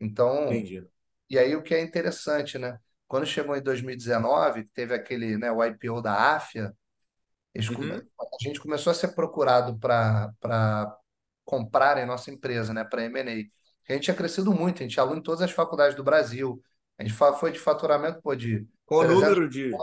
[0.00, 0.88] Então, Entendi.
[1.30, 2.78] e aí o que é interessante, né?
[3.08, 6.14] Quando chegou em 2019, que teve aquele, né, o IPO da
[7.70, 8.08] come- Uhum.
[8.20, 10.96] a gente começou a ser procurado para para
[11.44, 13.92] comprarem nossa empresa, né, para M&A.
[13.92, 16.62] A gente tinha crescido muito, a gente tinha aluno em todas as faculdades do Brasil.
[16.98, 19.80] A gente foi de faturamento, pô, de Qual o 300 número de.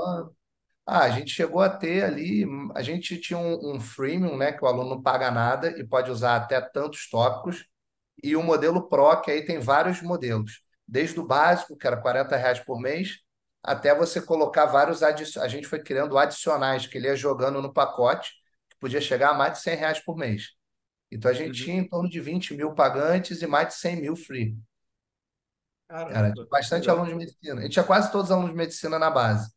[0.88, 4.64] Ah, a gente chegou a ter ali, a gente tinha um, um freemium, né, que
[4.64, 7.66] o aluno não paga nada e pode usar até tantos tópicos,
[8.24, 12.36] e o modelo Pro, que aí tem vários modelos, desde o básico, que era 40
[12.38, 13.20] reais por mês,
[13.64, 17.74] até você colocar vários, adi- a gente foi criando adicionais, que ele ia jogando no
[17.74, 18.32] pacote,
[18.70, 20.52] que podia chegar a mais de 100 reais por mês.
[21.12, 21.64] Então a gente Uhum.
[21.64, 24.58] tinha em torno de 20 mil pagantes e mais de 100 mil free.
[26.08, 26.90] Era Caramba, bastante legal.
[26.90, 27.60] aluno de medicina.
[27.60, 29.50] A gente tinha quase todos os alunos de medicina na base.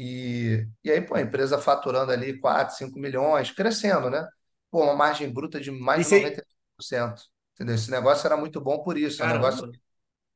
[0.00, 4.24] E, e aí, pô, a empresa faturando ali 4 5 milhões, crescendo, né?
[4.70, 6.20] Pô, uma margem bruta de mais de se.
[6.20, 7.20] 95%.
[7.54, 7.74] Entendeu?
[7.74, 9.20] Esse negócio era muito bom por isso.
[9.20, 9.72] É um negócio,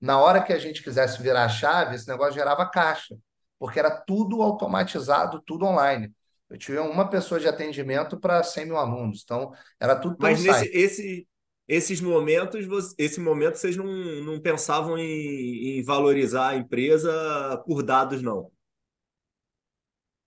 [0.00, 3.16] na hora que a gente quisesse virar a chave, esse negócio gerava caixa,
[3.56, 6.12] porque era tudo automatizado, tudo online.
[6.50, 10.42] Eu tinha uma pessoa de atendimento para 100 mil alunos, então era tudo pelo Mas
[10.42, 11.28] nesse, esse,
[11.68, 12.66] esses momentos,
[12.98, 18.50] esse momento vocês não, não pensavam em, em valorizar a empresa por dados, não.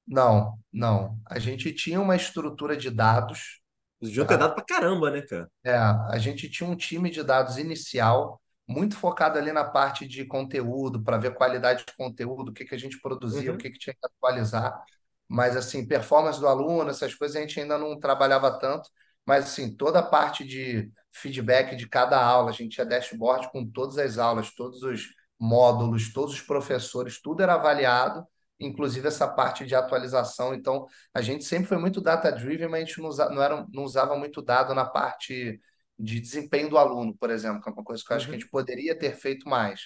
[0.08, 1.20] Não, não.
[1.26, 3.62] A gente tinha uma estrutura de dados,
[4.00, 4.38] Vocês deviam ter tá?
[4.38, 5.50] dado pra caramba, né, cara?
[5.64, 10.24] É, a gente tinha um time de dados inicial, muito focado ali na parte de
[10.26, 13.58] conteúdo, para ver qualidade de conteúdo, o que que a gente produzia, o Uhum.
[13.58, 14.84] que que tinha que atualizar.
[15.28, 18.90] Mas, assim, performance do aluno, essas coisas a gente ainda não trabalhava tanto.
[19.26, 23.66] Mas, assim, toda a parte de feedback de cada aula, a gente tinha dashboard com
[23.68, 25.02] todas as aulas, todos os
[25.40, 28.24] módulos, todos os professores, tudo era avaliado,
[28.60, 30.54] inclusive essa parte de atualização.
[30.54, 33.84] Então, a gente sempre foi muito data-driven, mas a gente não, usa, não, era, não
[33.84, 35.60] usava muito dado na parte
[36.00, 38.38] de desempenho do aluno, por exemplo, que é uma coisa que eu acho que a
[38.38, 38.40] Uhum.
[38.40, 39.82] gente poderia ter feito mais,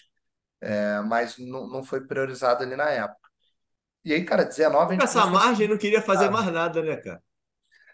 [0.61, 3.29] é, mas não, não foi priorizado ali na época.
[4.05, 7.23] E aí, cara, 19 a Com essa margem não queria fazer mais nada, né, cara?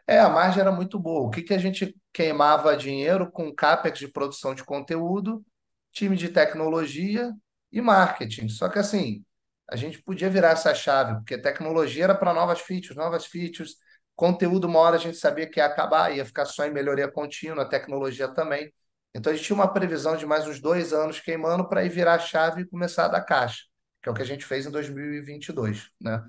[0.08, 1.28] é, a margem era muito boa.
[1.28, 5.44] O que que a gente queimava dinheiro com CapEx de produção de conteúdo,
[5.92, 7.32] time de tecnologia
[7.72, 8.48] e marketing.
[8.50, 9.25] Só que assim,
[9.70, 13.76] a gente podia virar essa chave, porque tecnologia era para novas features, novas features.
[14.16, 17.68] Conteúdo, uma hora a gente sabia que ia acabar, ia ficar só em melhoria contínua,
[17.68, 18.72] tecnologia também.
[19.14, 22.16] Então a gente tinha uma previsão de mais uns dois anos queimando para ir virar
[22.16, 23.64] a chave e começar a dar caixa,
[24.02, 26.24] que é o que a gente fez em 2022, né?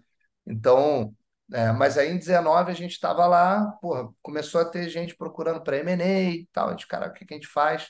[0.46, 1.14] Então.
[1.52, 5.62] É, mas aí em 19 a gente estava lá, porra, começou a ter gente procurando
[5.62, 6.68] para M&A e tal.
[6.68, 7.88] A gente, cara, o que que a gente faz?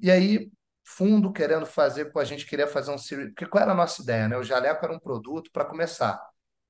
[0.00, 0.50] E aí,
[0.96, 4.02] fundo querendo fazer, pô, a gente queria fazer um series, porque qual era a nossa
[4.02, 4.36] ideia, né?
[4.38, 6.20] O jaleco era um produto para começar,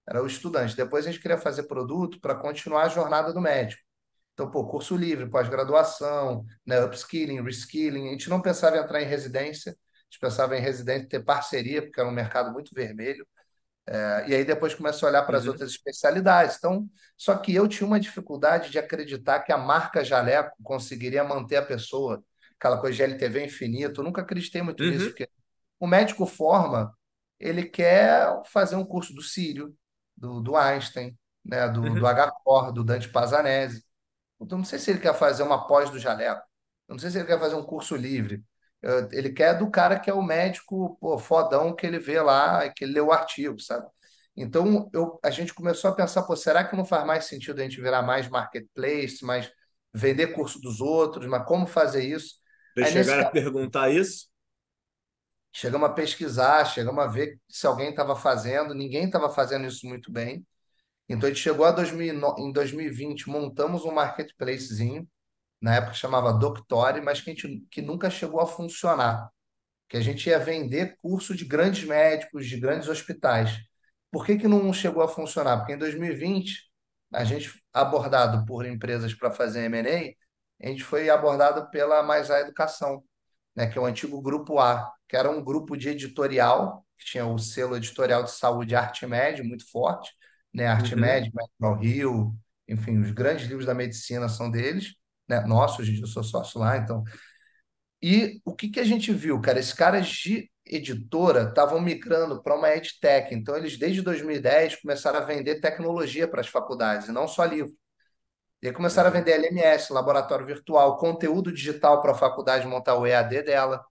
[0.08, 0.76] era o estudante.
[0.76, 3.82] Depois a gente queria fazer produto para continuar a jornada do médico.
[4.34, 8.08] Então, pô, curso livre, pós-graduação, né, upskilling, reskilling.
[8.08, 9.74] A gente não pensava em entrar em residência, a
[10.10, 13.26] gente pensava em residência ter parceria, porque era um mercado muito vermelho.
[14.26, 15.52] E aí depois começou a olhar para as Uhum.
[15.52, 16.56] outras especialidades.
[16.58, 21.56] Então, só que eu tinha uma dificuldade de acreditar que a marca Jaleco conseguiria manter
[21.56, 22.22] a pessoa,
[22.58, 24.00] aquela coisa de LTV infinito.
[24.00, 25.10] Eu nunca acreditei muito nisso, Uhum.
[25.10, 25.28] porque
[25.80, 26.94] o médico forma,
[27.40, 29.76] ele quer fazer um curso do Círio,
[30.16, 32.06] do, do Einstein, né, do, do Uhum.
[32.06, 33.84] HCOR, do Dante Pazanese.
[34.40, 36.42] Então, não sei se ele quer fazer uma pós do Jaleco.
[36.88, 38.44] Eu não sei se ele quer fazer um curso livre.
[39.12, 42.84] Ele quer do cara que é o médico, pô, fodão que ele vê lá, que
[42.84, 43.86] ele lê o artigo, sabe?
[44.36, 47.64] Então, eu, a gente começou a pensar, pô, será que não faz mais sentido a
[47.64, 49.50] gente virar mais marketplace, mais
[49.92, 52.36] vender curso dos outros, mas como fazer isso?
[52.84, 54.28] Vocês nesse chegaram a perguntar isso?
[55.52, 60.10] chegamos a pesquisar, chegamos a ver se alguém estava fazendo, ninguém estava fazendo isso muito
[60.12, 60.46] bem.
[61.08, 65.08] Então a gente chegou a 2000, em 2020, montamos um marketplacezinho,
[65.60, 69.28] na época chamava Doctore, mas que, a gente, que nunca chegou a funcionar.
[69.88, 73.58] Que a gente ia vender curso de grandes médicos, de grandes hospitais.
[74.10, 75.58] Por que, que não chegou a funcionar?
[75.58, 76.70] Porque em 2020,
[77.12, 80.14] a gente, abordado por empresas para fazer M&A,
[80.60, 83.02] a gente foi abordado pela Mais A Educação,
[83.54, 87.26] né, que é o antigo Grupo A, que era um grupo de editorial, que tinha
[87.26, 90.12] o selo editorial de saúde Arte Média, muito forte,
[90.52, 91.00] né, Arte Uhum.
[91.00, 92.34] Medical Rio,
[92.68, 94.94] enfim, os grandes livros da medicina são deles,
[95.28, 97.04] né, nossos, eu sou sócio lá, então.
[98.02, 99.58] E o que, que a gente viu, cara?
[99.58, 105.24] Esses caras de editora estavam migrando para uma edtech, então eles desde 2010 começaram a
[105.24, 107.72] vender tecnologia para as faculdades, e não só livro.
[108.62, 113.06] E aí começaram a vender LMS, laboratório virtual, conteúdo digital para a faculdade montar o
[113.06, 113.84] EAD dela.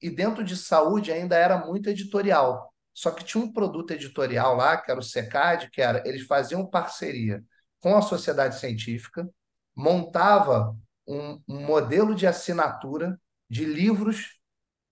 [0.00, 2.72] E dentro de saúde ainda era muito editorial.
[2.94, 6.66] Só que tinha um produto editorial lá, que era o SECAD, que era, eles faziam
[6.66, 7.44] parceria
[7.80, 9.28] com a sociedade científica,
[9.74, 10.74] montava
[11.06, 14.38] um, um modelo de assinatura de livros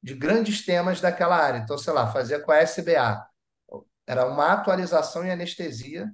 [0.02, 1.58] de grandes temas daquela área.
[1.58, 3.26] Então, sei lá, fazia com a SBA.
[4.06, 6.12] Era uma atualização em anestesia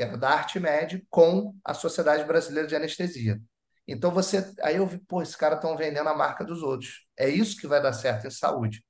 [0.00, 3.38] que era da Arte Med, com a Sociedade Brasileira de Anestesia.
[3.86, 7.06] Então você, aí eu vi, pô, esses caras estão vendendo a marca dos outros.
[7.18, 8.82] É isso que vai dar certo em saúde.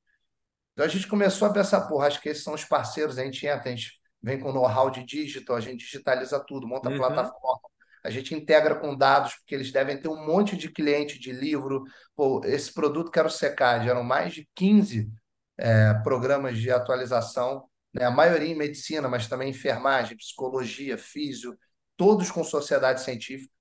[0.73, 3.45] Então a gente começou a pensar, porra, acho que esses são os parceiros, a gente
[3.45, 3.93] entra, a gente
[4.23, 6.97] vem com know-how de digital, a gente digitaliza tudo, monta Uhum.
[6.97, 7.61] plataforma,
[8.05, 11.83] a gente integra com dados, porque eles devem ter um monte de cliente de livro.
[12.15, 15.11] Pô, esse produto que era o SECAD, eram mais de 15
[15.59, 18.05] é, programas de atualização né?
[18.05, 21.57] a maioria em medicina, mas também enfermagem, psicologia, físio,
[21.97, 23.53] todos com sociedade científica.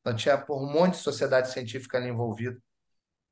[0.00, 2.58] Então, tinha por um monte de sociedade científica ali envolvida.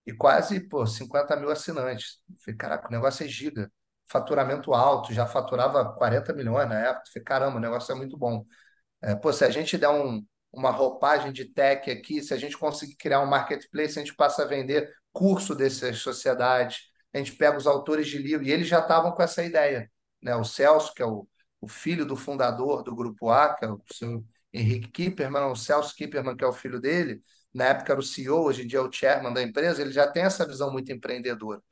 [0.07, 2.18] E quase, pô, 50 mil assinantes.
[2.44, 3.70] Falei, caraca, o negócio é giga.
[4.11, 7.05] Faturamento alto, já faturava 40 milhões na época.
[7.12, 8.44] Falei, caramba, o negócio é muito bom.
[9.03, 12.57] É, pô, se a gente der um, uma roupagem de tech aqui, se a gente
[12.57, 17.57] conseguir criar um marketplace, a gente passa a vender curso dessas sociedades, a gente pega
[17.57, 19.90] os autores de livro, e eles já estavam com essa ideia.
[20.23, 20.35] Né?
[20.37, 21.27] O Celso, que é o,
[21.61, 25.95] o filho do fundador do Grupo A, que é o seu Henrique Kipperman, o Celso
[25.95, 28.83] Kipperman, que é o filho dele, na época era o CEO, hoje em dia é
[28.83, 31.62] o chairman da empresa, ele já tem essa visão muito empreendedora.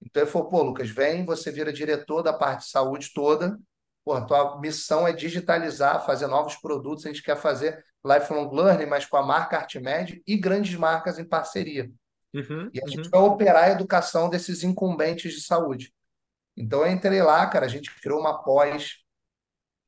[0.00, 3.58] Então ele falou, pô, Lucas, vem, você vira diretor da parte de saúde toda,
[4.04, 8.86] pô, a tua missão é digitalizar, fazer novos produtos, a gente quer fazer lifelong learning,
[8.86, 11.90] mas com a marca Artmed e grandes marcas em parceria.
[12.34, 12.70] Uhum.
[12.72, 13.10] E a gente Uhum.
[13.10, 15.92] vai operar a educação desses incumbentes de saúde.
[16.58, 18.98] Então eu entrei lá, cara, a gente criou uma pós,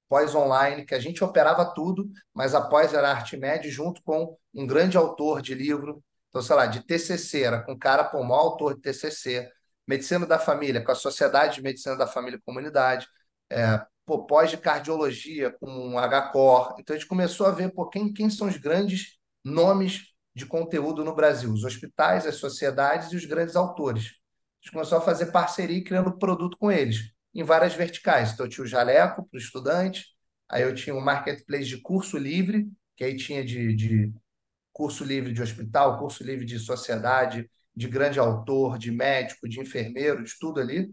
[0.08, 4.66] pós online, que a gente operava tudo, mas a pós era Artmed junto com um
[4.66, 8.42] grande autor de livro, então, sei lá, de TCC, era com um cara, o maior
[8.42, 9.50] autor de TCC,
[9.86, 13.08] Medicina da Família, com a Sociedade de Medicina da Família e Comunidade,
[13.50, 16.76] é, pô, pós de cardiologia com um HCOR.
[16.78, 20.04] Então a gente começou a ver pô, quem, quem são os grandes nomes
[20.34, 24.19] de conteúdo no Brasil, os hospitais, as sociedades e os grandes autores.
[24.60, 28.32] A gente começou a fazer parceria criando produto com eles, em várias verticais.
[28.32, 30.06] Então eu tinha o Jaleco para o estudante,
[30.48, 34.12] aí eu tinha o Marketplace de curso livre, que aí tinha de, de
[34.72, 40.22] curso livre de hospital, curso livre de sociedade, de grande autor, de médico, de enfermeiro,
[40.22, 40.90] de tudo ali.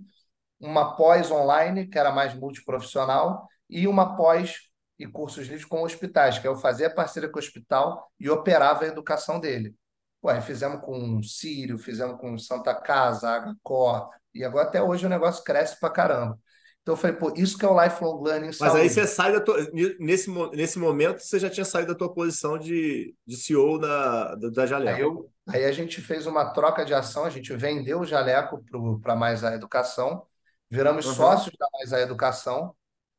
[0.60, 6.40] Uma pós online, que era mais multiprofissional, e uma pós e cursos livres com hospitais,
[6.40, 9.76] que eu fazia parceria com o hospital e operava a educação dele.
[10.24, 15.44] Ué, fizemos com Sírio, fizemos com Santa Casa, Agacor, e agora até hoje o negócio
[15.44, 16.38] cresce pra caramba.
[16.82, 18.94] Então eu falei, pô, isso que é o lifelong learning Mas aí saúde.
[18.94, 19.58] você sai da tua.
[20.00, 24.66] Nesse, nesse momento, você já tinha saído da tua posição de, de CEO da, da
[24.66, 24.98] Jaleco.
[24.98, 28.64] Aí, eu, aí a gente fez uma troca de ação, a gente vendeu o Jaleco
[29.02, 30.26] para mais a educação,
[30.70, 31.14] viramos Uhum.
[31.16, 32.76] sócios da mais a educação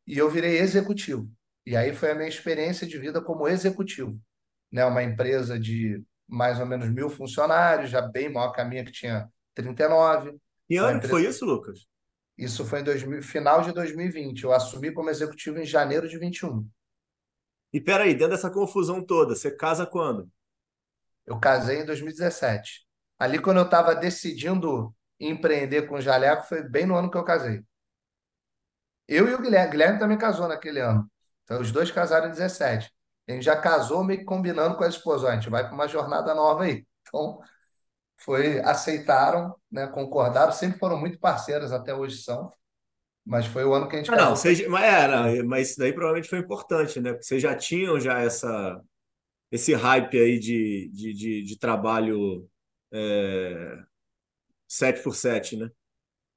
[0.07, 1.31] e eu virei executivo.
[1.67, 4.19] E aí foi a minha experiência de vida como executivo.
[4.73, 4.85] Né?
[4.85, 8.93] Uma empresa de mais ou menos mil funcionários, já bem maior que a minha, que
[8.93, 10.39] tinha 39.
[10.68, 11.87] Que Uma ano que foi isso, Lucas?
[12.37, 14.45] Isso foi em 2000, final de 2020.
[14.45, 16.68] Eu assumi como executivo em janeiro de 21.
[17.72, 20.31] E peraí, dentro dessa confusão toda, você casa quando?
[21.26, 22.87] Eu casei em 2017.
[23.18, 27.24] Ali, quando eu estava decidindo empreender com o Jaleco, foi bem no ano que eu
[27.24, 27.62] casei.
[29.09, 29.72] Eu e o Guilherme.
[29.72, 31.11] Guilherme também casou naquele ano.
[31.43, 32.93] Então, os dois casaram em 17.
[33.29, 35.29] A gente já casou meio que combinando com a esposa.
[35.29, 36.87] A gente vai para uma jornada nova aí.
[37.03, 37.41] Então,
[38.16, 40.53] foi, aceitaram, né, concordaram.
[40.53, 42.51] Sempre foram muito parceiras, até hoje são.
[43.24, 45.79] Mas foi o ano que a gente Ah, não, vocês, mas, é, não, mas isso
[45.79, 47.12] daí provavelmente foi importante, né?
[47.12, 48.81] Porque vocês já tinham já essa,
[49.53, 52.49] esse hype aí de, de, de, de trabalho
[52.93, 53.79] é,
[54.66, 55.70] 7 por 7, né?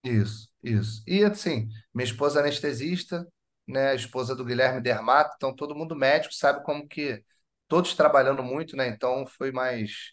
[0.04, 1.04] Isso, isso.
[1.08, 3.28] E assim, minha esposa é anestesista,
[3.68, 3.90] né?
[3.92, 7.24] A esposa do Guilherme Dermato, então todo mundo médico sabe como que
[7.68, 8.88] todos trabalhando muito, né?
[8.90, 10.12] Então foi mais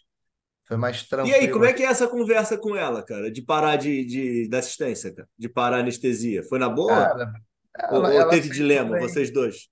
[0.65, 3.29] foi mais E aí, tranquilo como é que é essa conversa com ela, cara?
[3.31, 5.27] De parar de, de, da assistência, cara?
[5.37, 6.43] De parar a anestesia?
[6.43, 7.13] Foi na boa?
[7.13, 7.33] Cara,
[7.87, 8.97] Ou, ela, ou ela teve aceitou dilema, bem.
[8.97, 9.69] vocês dois?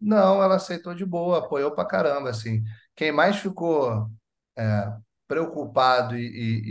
[0.00, 2.62] Não, ela aceitou de boa, apoiou pra caramba, assim.
[2.96, 4.08] Quem mais ficou
[4.56, 4.92] é,
[5.28, 6.26] preocupado e,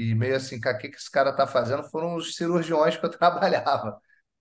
[0.10, 3.05] e- e meio assim, o que que esse cara tá fazendo foram os cirurgiões que
[3.05, 3.99] eu trabalhava.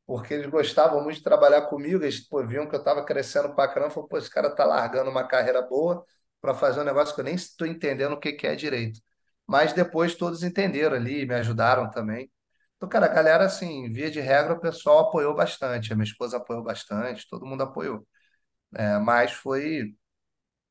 [0.09, 3.69] Porque eles gostavam muito de trabalhar comigo, eles pô, viam que eu estava crescendo pra
[3.69, 6.05] caramba, falaram, pô, esse cara tá largando uma carreira boa
[6.43, 9.01] para fazer um negócio que eu nem estou entendendo o que que é direito.
[9.47, 12.31] Mas depois todos entenderam ali, me ajudaram também.
[12.79, 16.39] Então, cara, a galera, assim, via de regra, o pessoal apoiou bastante, a minha esposa
[16.39, 18.07] apoiou bastante, todo mundo apoiou.
[18.75, 19.95] É, mas foi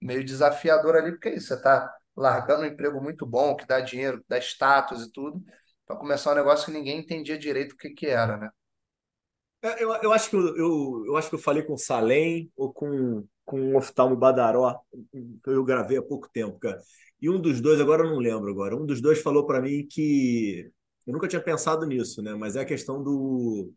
[0.02, 3.80] meio desafiador ali, porque é isso, você está largando um emprego muito bom, que dá
[3.82, 5.44] dinheiro, que dá status e tudo,
[5.86, 8.50] para começar um negócio que ninguém entendia direito o que que era, né?
[9.62, 12.52] É, Eu, eu acho que eu, eu, eu acho que eu falei com o Salem
[12.56, 14.80] ou com, com o Oftalmo Badaró,
[15.44, 16.82] que eu gravei há pouco tempo, cara.
[17.22, 19.88] E um dos dois, agora eu não lembro agora, um dos dois falou para mim
[19.90, 20.72] que
[21.06, 22.36] eu nunca tinha pensado nisso, né?
[22.36, 23.74] Mas é a questão do,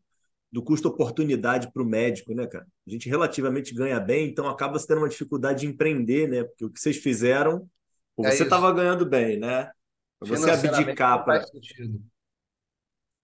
[0.53, 2.67] do custo-oportunidade para o médico, né, cara?
[2.87, 6.45] A gente relativamente ganha bem, então acaba se tendo uma dificuldade de empreender, né?
[6.45, 7.69] Porque o que vocês fizeram,
[8.17, 9.71] pô, É você estava ganhando bem, né?
[10.19, 11.45] Pra Você abdicar para.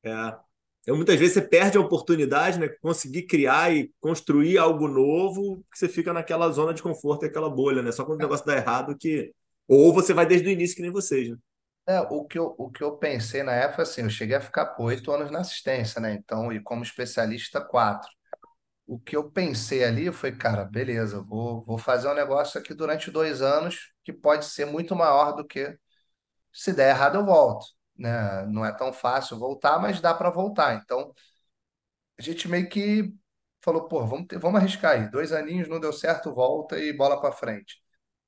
[0.03, 0.46] É.
[0.87, 2.69] Eu, muitas vezes você perde a oportunidade, né?
[2.81, 7.51] Conseguir criar e construir algo novo, que você fica naquela zona de conforto e aquela
[7.51, 7.91] bolha, né?
[7.93, 9.33] Só quando o negócio dá errado que.
[9.69, 11.37] Ou você vai desde o início, que nem vocês, né?
[11.89, 14.67] É, o que eu, o que eu pensei na época, assim, eu cheguei a ficar
[14.75, 16.15] por oito anos na assistência, né?
[16.15, 18.11] Então, e como especialista, quatro.
[18.87, 23.11] O que eu pensei ali foi, cara, beleza, vou, vou fazer um negócio aqui durante
[23.11, 25.77] dois anos que pode ser muito maior do que
[26.53, 27.67] se der errado eu volto,
[27.99, 28.45] né?
[28.47, 30.75] Não é tão fácil voltar, mas dá para voltar.
[30.83, 31.13] Então,
[32.19, 33.13] a gente meio que
[33.63, 35.11] falou, pô, vamos ter- vamos arriscar aí.
[35.11, 37.83] Dois aninhos não deu certo, volta e bola para frente.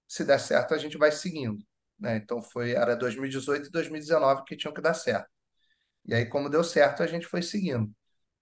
[0.09, 1.65] Se der certo, a gente vai seguindo,
[1.99, 2.17] né?
[2.17, 5.29] Então foi era 2018 e 2019 que tinham que dar certo.
[6.07, 7.93] E aí, como deu certo, a gente foi seguindo.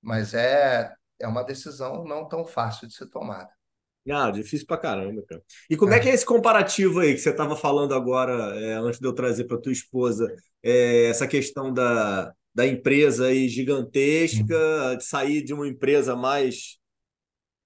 [0.03, 3.51] Mas é é uma decisão não tão fácil de ser tomada.
[4.11, 5.43] Ah, difícil pra caramba, cara.
[5.69, 8.75] E como é que é É, esse comparativo aí que você estava falando agora, é,
[8.75, 10.33] antes de eu trazer para tua esposa,
[10.63, 14.55] é, essa questão da, da empresa aí gigantesca,
[14.97, 16.79] de sair de uma empresa mais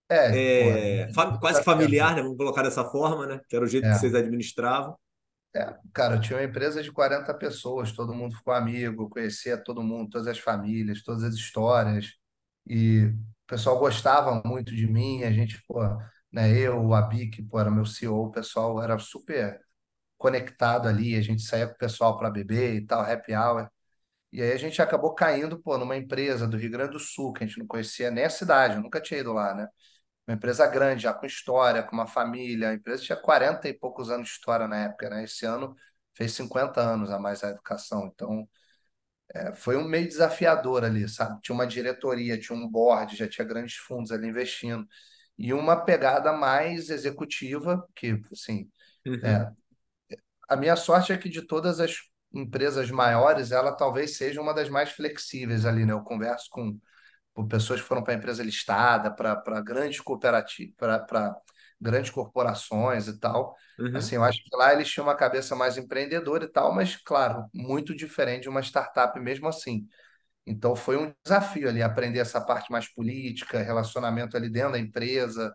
[0.09, 0.17] É,
[0.59, 2.23] é é, quase familiar, né?
[2.23, 3.41] Vamos colocar dessa forma, né?
[3.49, 3.97] Que era o jeito que É.
[3.97, 4.97] vocês administravam.
[5.55, 9.83] É, cara, eu tinha uma empresa de 40 pessoas, todo mundo ficou amigo, conhecia todo
[9.83, 12.15] mundo, todas as famílias, todas as histórias,
[12.67, 13.19] e o
[13.49, 15.81] pessoal gostava muito de mim, a gente, pô,
[16.33, 19.61] né, eu, o Abi, que, pô, era meu CEO, o pessoal era super
[20.19, 23.69] conectado ali, a gente saía com o pessoal para beber e tal, happy hour,
[24.33, 27.45] e aí a gente acabou caindo, pô, numa empresa do Rio Grande do Sul, que
[27.45, 29.69] a gente não conhecia nem a cidade, eu nunca tinha ido lá, né?
[30.27, 32.71] Uma empresa grande, já com história, com uma família.
[32.71, 35.25] A empresa tinha 40 e poucos anos de história na época, né?
[35.25, 35.75] Esse ano
[36.15, 38.07] fez 50 anos a mais a educação.
[38.15, 38.49] Então,
[39.35, 41.41] é, foi um meio desafiador ali, sabe?
[41.43, 44.87] Tinha uma diretoria, tinha um board, já tinha grandes fundos ali investindo.
[45.41, 48.71] E uma pegada mais executiva, que, assim,
[49.07, 49.51] Uhum, é,
[50.49, 51.97] a minha sorte é que de todas as
[52.33, 55.93] empresas maiores, ela talvez seja uma das mais flexíveis ali, né?
[55.93, 56.79] Eu converso com
[57.35, 61.37] por pessoas que foram para a empresa listada, para grandes cooperativas, para
[61.81, 63.57] grandes corporações e tal.
[63.79, 63.93] uhum.
[63.93, 67.47] Assim, eu acho que lá eles tinham uma cabeça mais empreendedora e tal, mas, claro,
[67.55, 69.89] muito diferente de uma startup mesmo assim.
[70.47, 75.55] Então, foi um desafio ali aprender essa parte mais política, relacionamento ali dentro da empresa,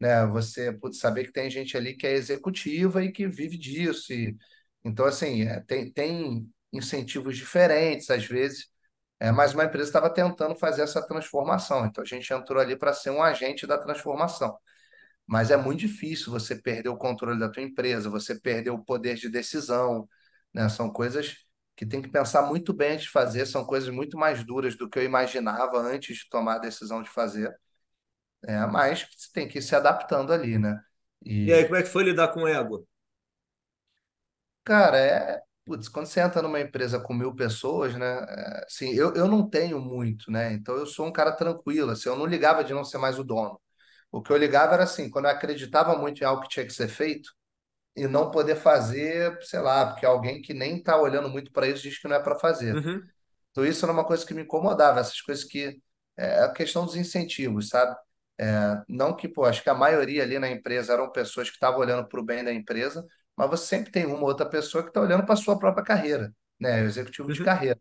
[0.00, 0.26] né?
[0.26, 4.12] Você putz, saber que tem gente ali que é executiva e que vive disso.
[4.12, 4.36] E,
[4.84, 8.68] então, assim, é, tem, tem incentivos diferentes às vezes
[9.20, 11.86] é, mas uma empresa estava tentando fazer essa transformação.
[11.86, 14.56] Então a gente entrou ali para ser um agente da transformação.
[15.26, 19.16] Mas é muito difícil você perder o controle da tua empresa, você perder o poder
[19.16, 20.08] de decisão,
[20.54, 20.68] né?
[20.68, 21.36] São coisas
[21.76, 24.88] que tem que pensar muito bem antes de fazer, são coisas muito mais duras do
[24.88, 27.54] que eu imaginava antes de tomar a decisão de fazer.
[28.46, 30.80] É, mas você tem que ir se adaptando ali, né?
[31.46, 32.86] E aí, E, como é que foi lidar com ego?
[34.64, 35.42] cara, é.
[35.64, 38.06] Putz, quando você entra numa empresa com mil pessoas, né?
[38.28, 40.52] é, assim, eu, eu não tenho muito, né?
[40.52, 43.24] Então eu sou um cara tranquilo, assim, eu não ligava de não ser mais o
[43.24, 43.58] dono.
[44.12, 46.72] O que eu ligava era assim, quando eu acreditava muito em algo que tinha que
[46.72, 47.30] ser feito
[47.96, 51.82] e não poder fazer, sei lá, porque alguém que nem está olhando muito para isso
[51.82, 52.74] diz que não é para fazer.
[52.74, 53.02] Uhum,
[53.50, 55.80] Então isso era uma coisa que me incomodava, essas coisas que
[56.16, 57.96] é a questão dos incentivos, sabe?
[58.38, 61.80] É, não que, pô, acho que a maioria ali na empresa eram pessoas que estavam
[61.80, 65.00] olhando para o bem da empresa, mas você sempre tem uma outra pessoa que está
[65.00, 66.82] olhando para a sua própria carreira, né?
[66.82, 67.44] O executivo de uhum.
[67.44, 67.80] carreira.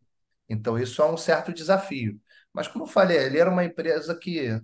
[0.50, 2.20] Então isso é um certo desafio.
[2.54, 4.60] Mas como eu falei, ele era uma empresa que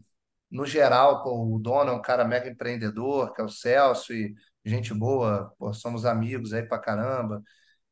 [0.52, 4.34] no geral, pô, o dono é um cara mega empreendedor, que é o Celso, e
[4.70, 7.44] gente boa, pô, somos amigos aí pra caramba.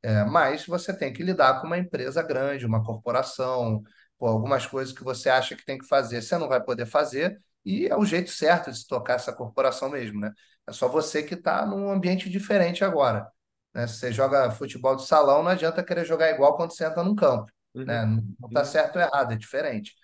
[0.01, 3.83] É, mas você tem que lidar com uma empresa grande, uma corporação,
[4.17, 7.39] pô, algumas coisas que você acha que tem que fazer, você não vai poder fazer,
[7.65, 10.31] e é o jeito certo de se tocar essa corporação mesmo, né?
[10.67, 13.29] É só você que está num ambiente diferente agora.
[13.73, 13.87] Né?
[13.87, 17.15] Se você joga futebol de salão, não adianta querer jogar igual quando você entra num
[17.15, 17.51] campo.
[17.85, 18.05] Né?
[18.05, 18.35] Uhum.
[18.39, 18.65] Não está Uhum.
[18.65, 19.95] certo ou errado, é diferente.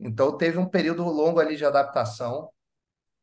[0.00, 2.50] Então, teve um período longo ali de adaptação,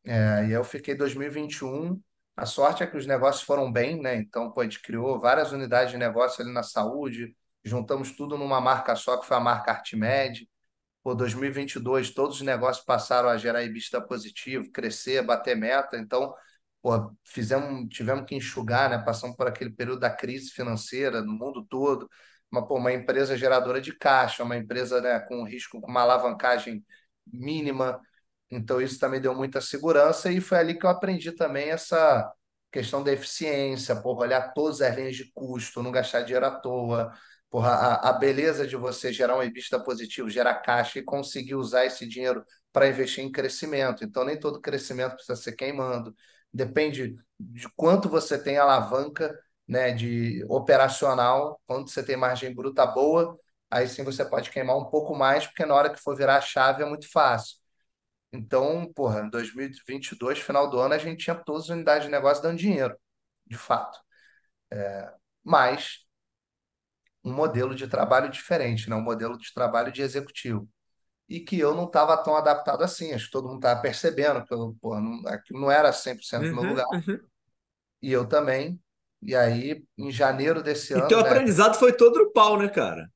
[0.06, 2.02] é, e eu fiquei 2021.
[2.40, 4.16] A sorte é que os negócios foram bem, né?
[4.16, 7.36] Então, pô, a gente criou várias unidades de negócio ali na saúde,
[7.66, 10.50] juntamos tudo numa marca só, que foi a marca Artimed.
[11.04, 15.98] Pô, 2022, todos os negócios passaram a gerar EBITDA positivo, crescer, bater meta.
[15.98, 16.34] Então,
[16.82, 18.98] pô, fizemos, tivemos que enxugar, né?
[19.00, 22.10] Passamos por aquele período da crise financeira no mundo todo.
[22.52, 26.86] Uma, pô, uma empresa geradora de caixa, uma empresa, né, com risco, com uma alavancagem
[27.28, 28.00] mínima.
[28.52, 32.32] Então, isso também deu muita segurança e foi ali que eu aprendi também essa
[32.72, 37.12] questão da eficiência, porra, olhar todas as linhas de custo, não gastar dinheiro à toa,
[37.50, 41.86] porra, a, a beleza de você gerar um EBITDA positivo, gerar caixa e conseguir usar
[41.86, 44.04] esse dinheiro para investir em crescimento.
[44.04, 46.14] Então, nem todo crescimento precisa ser queimando.
[46.54, 49.38] Depende de quanto você tem alavanca,
[49.68, 53.38] né, de operacional, quanto você tem margem bruta boa,
[53.70, 56.41] aí sim você pode queimar um pouco mais, porque na hora que for virar a
[56.41, 57.58] chave é muito fácil.
[58.32, 62.44] Então, porra, em 2022, final do ano, a gente tinha todas as unidades de negócio
[62.44, 62.96] dando dinheiro,
[63.48, 64.00] de fato.
[65.44, 66.08] Mas
[67.24, 68.96] um modelo de trabalho diferente, né?
[68.96, 70.68] um modelo de trabalho de executivo.
[71.30, 73.14] E que eu não estava tão adaptado assim.
[73.14, 76.64] Acho que todo mundo estava percebendo que eu, porra, não, aquilo não era 100% meu
[76.64, 76.66] Uhum.
[76.66, 76.88] lugar.
[76.94, 77.30] Uhum.
[78.02, 78.80] E eu também.
[79.22, 81.30] E aí, em janeiro desse E teu ano, né?
[81.30, 83.10] aprendizado foi todo no pau, né, cara?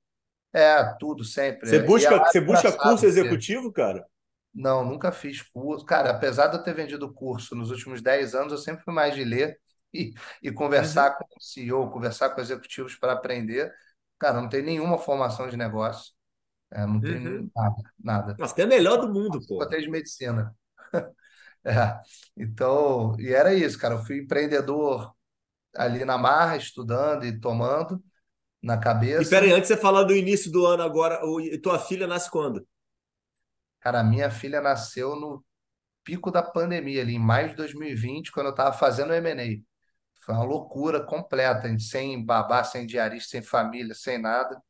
[0.53, 1.69] É, tudo sempre.
[1.69, 4.05] Você E é busca, mais você busca engraçado, curso porque executivo, cara?
[4.53, 5.85] Não, nunca fiz curso.
[5.85, 9.15] Cara, apesar de eu ter vendido curso nos últimos 10 anos, eu sempre fui mais
[9.15, 9.59] de ler
[9.93, 11.05] e, e Uhum.
[11.05, 13.73] conversar com o CEO, conversar com executivos para aprender.
[14.19, 16.13] Cara, não tem nenhuma formação de negócio,
[16.71, 17.05] é, não Uhum.
[17.05, 18.39] tem nada, nada.
[18.39, 19.69] Nossa, tem a melhor do mundo, porra.
[19.69, 20.55] tem de medicina.
[21.65, 22.01] É.
[22.37, 23.95] Então, e era isso, cara.
[23.95, 25.15] Eu fui empreendedor
[25.75, 28.03] ali na marra, estudando e tomando
[28.63, 28.77] na
[29.17, 29.57] E pera aí, cabeça.
[29.57, 32.65] antes de você falar do início do ano agora, e tua filha nasce quando?
[33.83, 35.43] Cara, minha filha nasceu no
[36.03, 39.63] pico da pandemia, ali em maio de 2020, quando eu estava fazendo o M&A.
[40.25, 44.61] Foi uma loucura completa, sem babá, sem diarista, sem família, sem nada.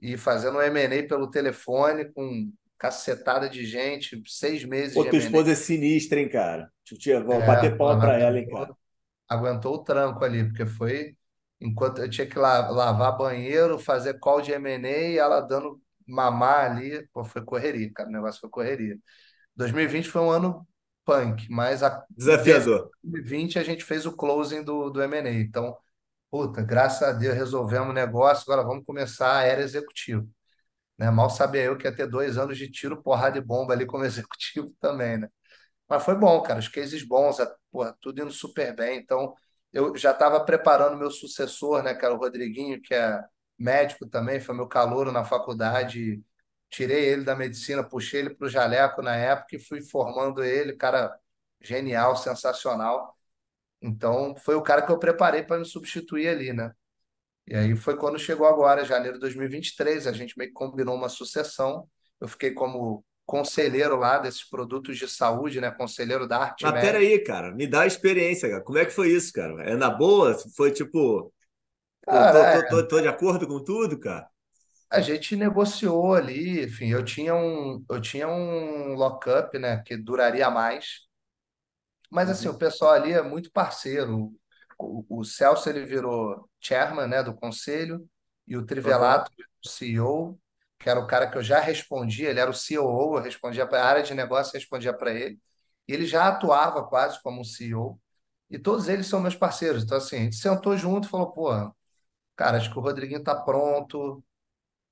[0.00, 5.52] E fazendo um M&A pelo telefone com cacetada de gente, seis meses Pô, tua esposa
[5.52, 6.72] é sinistra, hein, cara?
[6.84, 8.74] Te- vou É, bater pô, palma ela hein, cara?
[9.28, 11.16] aguentou, o tranco ali, porque foi
[11.60, 16.70] enquanto eu tinha que la- lavar banheiro, fazer call de M&A, e ela dando mamar
[16.72, 18.98] ali, pô, foi correria, cara, o negócio foi correria.
[19.56, 20.66] 2020 foi um ano
[21.04, 22.90] punk, mas a, Desafiador.
[23.04, 25.32] de 2020 a gente fez o closing do, do M&A.
[25.40, 25.76] Então,
[26.30, 30.26] puta, graças a Deus resolvemos o negócio, agora vamos começar a era executiva.
[30.98, 31.10] Né?
[31.10, 34.04] Mal sabia eu que ia ter dois anos de tiro, porrada e bomba ali como
[34.06, 35.28] executivo também, né?
[35.88, 38.98] Mas foi bom, cara, os cases bons, a- porra, tudo indo super bem.
[38.98, 39.34] Então,
[39.72, 43.22] eu já estava preparando meu sucessor, né, que era o Rodriguinho, que é
[43.64, 46.22] médico também, foi meu calouro na faculdade.
[46.70, 50.74] Tirei ele da medicina, puxei ele para o jaleco na época e fui formando ele,
[50.76, 51.16] cara
[51.62, 53.16] genial, sensacional.
[53.80, 56.72] Então, foi o cara que eu preparei para me substituir ali, né?
[57.46, 61.08] E aí foi quando chegou agora, janeiro de 2023, a gente meio que combinou uma
[61.08, 61.88] sucessão.
[62.20, 65.70] Eu fiquei como conselheiro lá desses produtos de saúde, né?
[65.70, 66.98] Conselheiro da Mas pera Artimed.
[66.98, 68.62] aí, cara, me dá a experiência, cara.
[68.62, 69.62] Como é que foi isso, cara?
[69.64, 70.34] É na boa?
[70.56, 71.32] Foi tipo,
[72.08, 74.28] pô, tô, Cara, tô, é, tô, tô de acordo com tudo, cara?
[74.90, 80.50] a gente negociou ali, enfim, eu tinha um, eu tinha um lockup, né, que duraria
[80.50, 81.04] mais.
[82.10, 82.58] Mas assim, o Uhum.
[82.58, 84.32] pessoal ali é muito parceiro.
[84.78, 88.08] O, o Celso ele virou chairman, né, do conselho
[88.46, 88.64] e o.
[88.66, 89.30] Trivelato,
[89.64, 90.38] o CEO,
[90.78, 93.82] que era o cara que eu já respondia, ele era o COO, eu respondia para
[93.82, 95.38] a área de negócio, respondia para ele.
[95.88, 98.00] E ele já atuava quase como um CEO.
[98.50, 99.82] E todos eles são meus parceiros.
[99.84, 101.50] Então assim, a gente sentou junto e falou, pô,
[102.36, 104.22] cara, acho que o Rodriguinho tá pronto.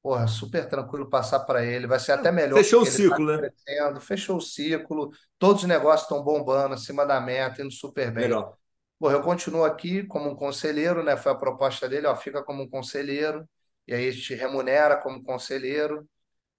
[0.02, 1.86] Porra, super tranquilo passar para ele.
[1.86, 3.50] Vai ser até melhor, Fechou o está ciclo, né?
[3.50, 8.24] crescendo, fechou o ciclo, todos os negócios estão bombando, acima da meta, indo super bem.
[8.24, 8.58] Legal.
[8.98, 11.16] Porra, eu continuo aqui como um conselheiro, né?
[11.16, 13.48] Foi a proposta dele, ó, fica como um conselheiro,
[13.86, 16.08] e aí a gente remunera como conselheiro,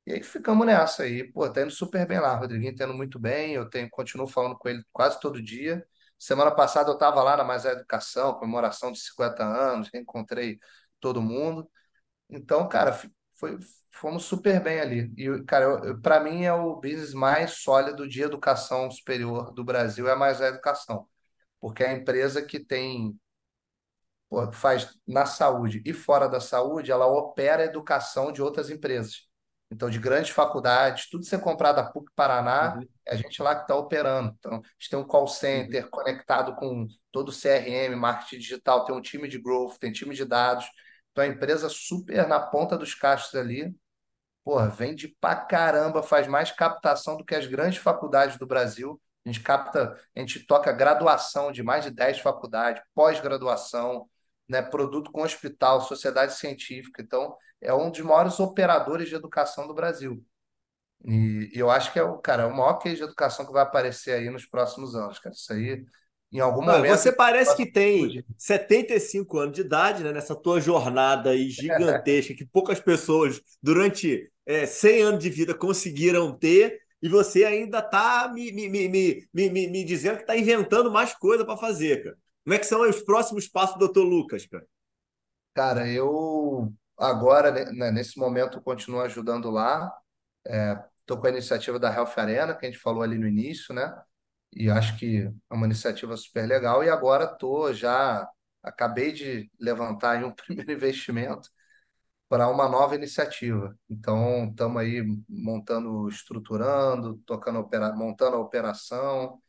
[0.06, 1.24] e aí ficamos nessa aí.
[1.32, 4.58] Pô, tá indo super bem lá, Rodriguinho tá indo muito bem, eu tenho, continuo falando
[4.58, 5.86] com ele quase todo dia.
[6.20, 10.60] Semana passada eu estava lá na Mais Educação, comemoração de 50 anos, reencontrei
[11.00, 11.70] todo mundo.
[12.30, 12.94] Então, cara,
[13.36, 13.60] foi,
[13.92, 15.14] fomos super bem ali.
[15.18, 20.16] E, cara, para mim é o business mais sólido de educação superior do Brasil, é
[20.16, 21.08] mais a educação.
[21.60, 23.18] Porque é a empresa que tem
[24.52, 29.28] faz na saúde e fora da saúde, ela opera a educação de outras empresas.
[29.74, 33.56] Então, de grandes faculdades, tudo ser comprado da PUC Paraná, Uhum, é a gente lá
[33.56, 34.36] que está operando.
[34.38, 35.28] Então, a gente tem um call uhum.
[35.28, 40.14] center conectado com todo o CRM, marketing digital, tem um time de growth, tem time
[40.16, 40.66] de dados.
[41.12, 43.74] Então, a empresa super na ponta dos cachos ali,
[44.44, 49.02] porra, vende pra caramba, faz mais captação do que as grandes faculdades do Brasil.
[49.26, 54.08] A gente capta, a gente toca graduação de mais de 10 faculdades, pós-graduação,
[54.48, 57.02] né, produto com hospital, sociedade científica.
[57.02, 60.24] Então, é um dos maiores operadores de educação do Brasil.
[61.06, 63.52] E, e eu acho que é o, cara, é o maior case de educação que
[63.52, 65.36] vai aparecer aí nos próximos anos, cara.
[65.36, 65.84] Isso aí,
[66.32, 68.26] em algum Olha, momento, Você parece que tem explodir.
[68.38, 70.12] 75 anos de idade, né?
[70.12, 76.32] Nessa tua jornada aí gigantesca que poucas pessoas durante é, 100 anos de vida conseguiram
[76.38, 80.90] ter, e você ainda está me, me, me, me, me, me dizendo que está inventando
[80.90, 82.18] mais coisa para fazer, cara.
[82.46, 84.66] Como é que são os próximos passos do doutor Lucas, cara?
[85.54, 89.92] Cara, eu agora, né, nesse momento, continuo ajudando lá.
[91.02, 93.94] Estou com a iniciativa da Health Arena, que a gente falou ali no início, né?
[94.54, 96.84] E acho que é uma iniciativa super legal.
[96.84, 98.28] E agora estou já,
[98.62, 101.50] acabei de levantar um primeiro investimento
[102.30, 103.78] para uma nova iniciativa.
[103.90, 109.40] Então, estamos aí montando, estruturando, tocando, opera, montando a operação,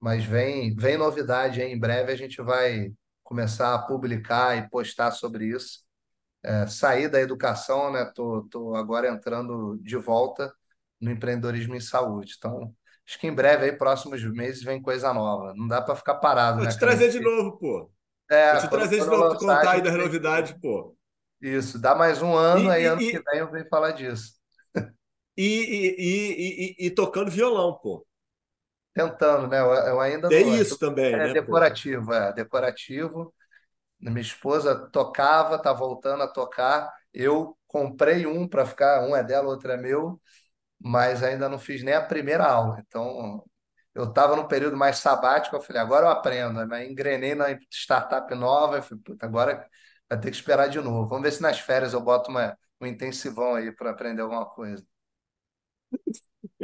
[0.00, 1.72] mas vem, vem novidade aí.
[1.72, 5.83] Em breve a gente vai começar a publicar e postar sobre isso.
[6.44, 8.04] É, sair da educação, né?
[8.14, 10.54] Tô, tô agora entrando de volta
[11.00, 12.34] no empreendedorismo em saúde.
[12.38, 12.74] Então,
[13.06, 15.54] acho que em breve, aí, próximos meses, vem coisa nova.
[15.56, 17.90] Não dá para ficar parado, Vou né, te trazer de novo, pô.
[18.50, 19.98] Vou É, te quando, trazer de novo para contar aí das que.
[19.98, 20.96] novidades, pô.
[21.40, 23.92] Isso, dá mais um E, ano, aí e, ano que e, vem eu venho falar
[23.92, 24.32] disso.
[25.36, 25.44] e,
[25.98, 28.06] e, e, e tocando violão, pô.
[28.92, 29.58] Tentando, né?
[29.60, 30.54] Eu, eu ainda Tem não.
[30.56, 31.66] É, isso também, é né, pô?
[31.66, 33.34] decorativo, é decorativo.
[34.10, 36.92] Minha esposa tocava, tá voltando a tocar.
[37.12, 40.20] Eu comprei um para ficar, um é dela, outro é meu,
[40.80, 42.80] mas ainda não fiz nem a primeira aula.
[42.86, 43.44] Então,
[43.94, 46.60] eu estava num período mais sabático, eu falei, agora eu aprendo.
[46.74, 49.68] Aí engrenei na startup nova, falei, puta, agora
[50.08, 51.08] vai ter que esperar de novo.
[51.08, 54.84] Vamos ver se nas férias eu boto uma, um intensivão aí para aprender alguma coisa.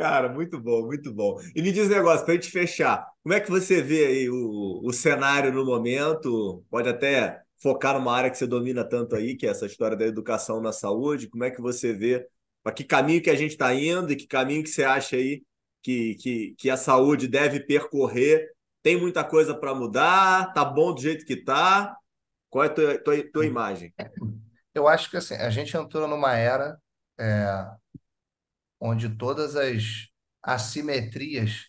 [0.00, 1.38] Cara, muito bom, muito bom.
[1.54, 4.30] E me diz um negócio, para a gente fechar, como é que você vê aí
[4.30, 6.64] o, o cenário no momento?
[6.70, 10.06] Pode até focar numa área que você domina tanto aí, que é essa história da
[10.06, 11.28] educação na saúde.
[11.28, 12.26] Como é que você vê
[12.62, 15.42] para que caminho que a gente está indo e que caminho que você acha aí
[15.82, 18.48] que, que, que a saúde deve percorrer?
[18.82, 20.50] Tem muita coisa para mudar?
[20.54, 21.94] Tá bom do jeito que tá?
[22.48, 23.92] Qual é a tua, tua, tua imagem?
[24.74, 26.78] Eu acho que assim, a gente entrou numa era
[27.18, 27.79] é,
[28.80, 30.08] onde todas as
[30.42, 31.66] assimetrias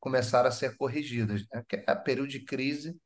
[0.00, 1.64] começaram a ser corrigidas, né?
[1.68, 2.96] Que é período de crise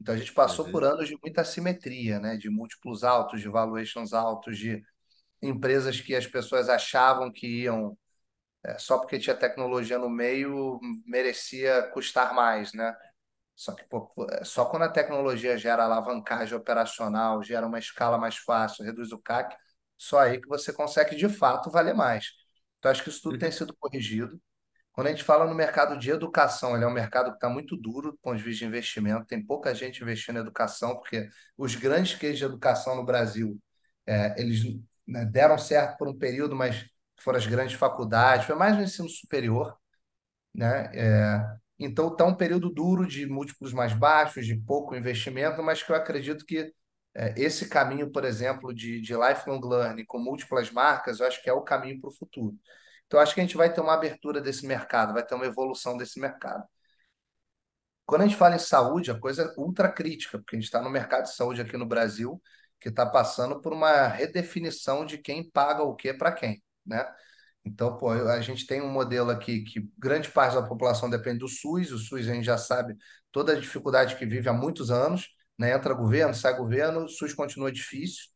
[0.00, 2.36] Então a gente passou por Uhum, anos de muita assimetria, né?
[2.36, 4.82] De múltiplos altos, de valuations altos, de
[5.42, 7.98] empresas que as pessoas achavam que iam,
[8.64, 12.94] é, só porque tinha tecnologia no meio, merecia custar mais, né?
[13.56, 18.18] Só que pô, pô, é, só quando a tecnologia gera alavancagem operacional, gera uma escala
[18.18, 19.56] mais fácil, reduz o CAC,
[20.00, 22.30] só aí que você consegue de fato valer mais.
[22.78, 24.40] Então acho que isso tudo tem uhum, sido corrigido.
[24.92, 27.76] Quando a gente fala no mercado de educação, ele é um mercado que está muito
[27.76, 29.26] duro do ponto de vista de investimento.
[29.26, 33.58] Tem pouca gente investindo em educação, porque os grandes cases de educação no Brasil,
[34.06, 34.62] é, eles
[35.06, 36.86] né, deram certo por um período, mas
[37.20, 39.76] foram as grandes faculdades, foi mais no ensino superior,
[40.54, 40.90] né?
[40.94, 45.92] É, então está um período duro de múltiplos mais baixos, de pouco investimento, mas que
[45.92, 46.72] eu acredito que
[47.36, 51.52] esse caminho, por exemplo, de, de lifelong learning com múltiplas marcas, eu acho que é
[51.52, 52.56] o caminho para o futuro.
[53.06, 55.96] Então, acho que a gente vai ter uma abertura desse mercado, vai ter uma evolução
[55.96, 56.64] desse mercado.
[58.06, 60.82] Quando a gente fala em saúde, a coisa é ultra crítica, porque a gente está
[60.82, 62.40] no mercado de saúde aqui no Brasil,
[62.80, 67.06] que está passando por uma redefinição de quem paga o que para quem, né?
[67.64, 71.48] Então, pô, a gente tem um modelo aqui que grande parte da população depende do
[71.48, 72.96] SUS, o SUS a gente já sabe
[73.30, 75.28] toda a dificuldade que vive há muitos anos,
[75.60, 75.74] né?
[75.74, 78.28] Entra governo, sai governo, o SUS continua difícil,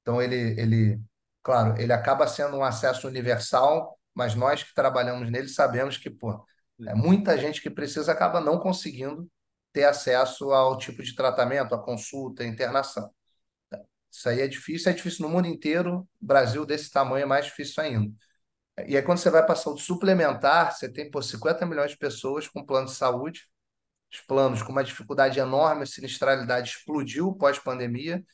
[0.00, 1.00] então ele, ele,
[1.42, 6.40] claro, ele acaba sendo um acesso universal, mas nós que trabalhamos nele sabemos que, pô,
[6.86, 9.28] é muita gente que precisa acaba não conseguindo
[9.72, 13.10] ter acesso ao tipo de tratamento, à consulta, à internação.
[14.10, 17.82] Isso aí é difícil, é difícil no mundo inteiro, Brasil desse tamanho é mais difícil
[17.82, 18.14] ainda.
[18.86, 21.98] E aí, quando você vai para a saúde suplementar, você tem, pô, 50 milhões de
[21.98, 23.48] pessoas com plano de saúde,
[24.12, 28.24] os planos com uma dificuldade enorme, a sinistralidade explodiu pós-pandemia,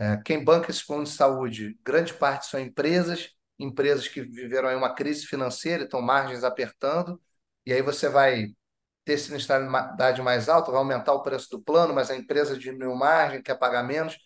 [0.00, 4.76] É, quem banca esse plano de saúde, grande parte são empresas, empresas que viveram aí
[4.76, 7.20] uma crise financeira, estão margens apertando,
[7.66, 8.46] e aí você vai
[9.04, 13.42] ter sinistralidade mais alta, vai aumentar o preço do plano, mas a empresa diminuiu margem,
[13.42, 14.16] quer pagar menos.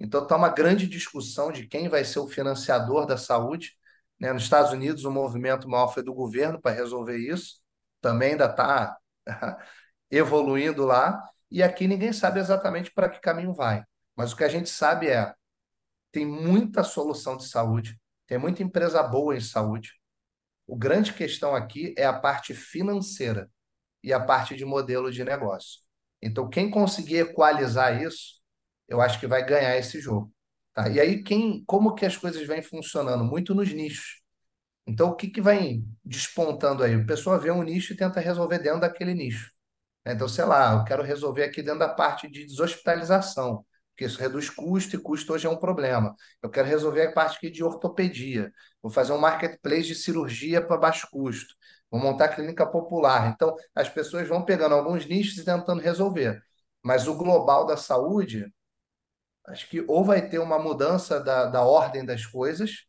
[0.00, 3.72] Então está uma grande discussão de quem vai ser o financiador da saúde.
[4.18, 4.32] Né?
[4.32, 7.60] Nos Estados Unidos, o movimento maior foi do governo para resolver isso,
[8.00, 8.96] também ainda está
[10.10, 13.82] evoluindo lá, e aqui ninguém sabe exatamente para que caminho vai.
[14.16, 15.34] Mas o que a gente sabe é
[16.10, 19.92] tem muita solução de saúde, tem muita empresa boa em saúde.
[20.66, 23.50] O grande questão aqui é a parte financeira
[24.02, 25.80] e a parte de modelo de negócio.
[26.20, 28.40] Então, quem conseguir equalizar isso,
[28.88, 30.32] eu acho que vai ganhar esse jogo.
[30.74, 30.88] Tá?
[30.88, 33.24] E aí, quem, como que as coisas vêm funcionando?
[33.24, 34.22] Muito nos nichos.
[34.86, 36.94] Então, o que, que vai despontando aí?
[36.94, 39.52] A pessoa vê um nicho e tenta resolver dentro daquele nicho.
[40.12, 43.64] Então, sei lá, eu quero resolver aqui dentro da parte de deshospitalização
[43.98, 46.14] porque isso reduz custo e custo hoje é um problema.
[46.40, 48.52] Eu quero resolver a parte aqui de ortopedia.
[48.80, 51.52] Vou fazer um marketplace de cirurgia para baixo custo.
[51.90, 53.28] Vou montar clínica popular.
[53.34, 56.40] Então, as pessoas vão pegando alguns nichos e tentando resolver.
[56.80, 58.46] Mas o global da saúde,
[59.48, 62.84] acho que ou vai ter uma mudança da, da ordem das coisas,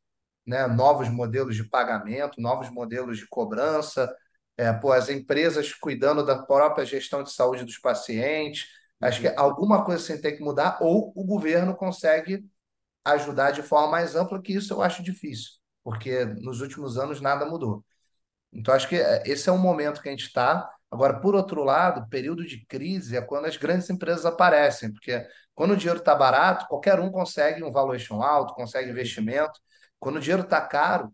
[0.45, 0.67] né?
[0.67, 4.15] novos modelos de pagamento, novos modelos de cobrança,
[4.59, 8.67] é, pô, as empresas cuidando da própria gestão de saúde dos pacientes,
[9.01, 12.45] Acho que alguma coisa assim tem que mudar, ou o governo consegue
[13.05, 15.51] ajudar de forma mais ampla, que isso eu acho difícil,
[15.83, 17.83] porque nos últimos anos nada mudou.
[18.51, 20.69] Então, acho que é, esse é o momento que a gente está.
[20.91, 25.25] Agora, por outro lado, período de crise é quando as grandes empresas aparecem, porque
[25.55, 29.59] quando o dinheiro está barato, qualquer um consegue um valuation alto, consegue investimento.
[29.99, 31.13] Quando o dinheiro está caro,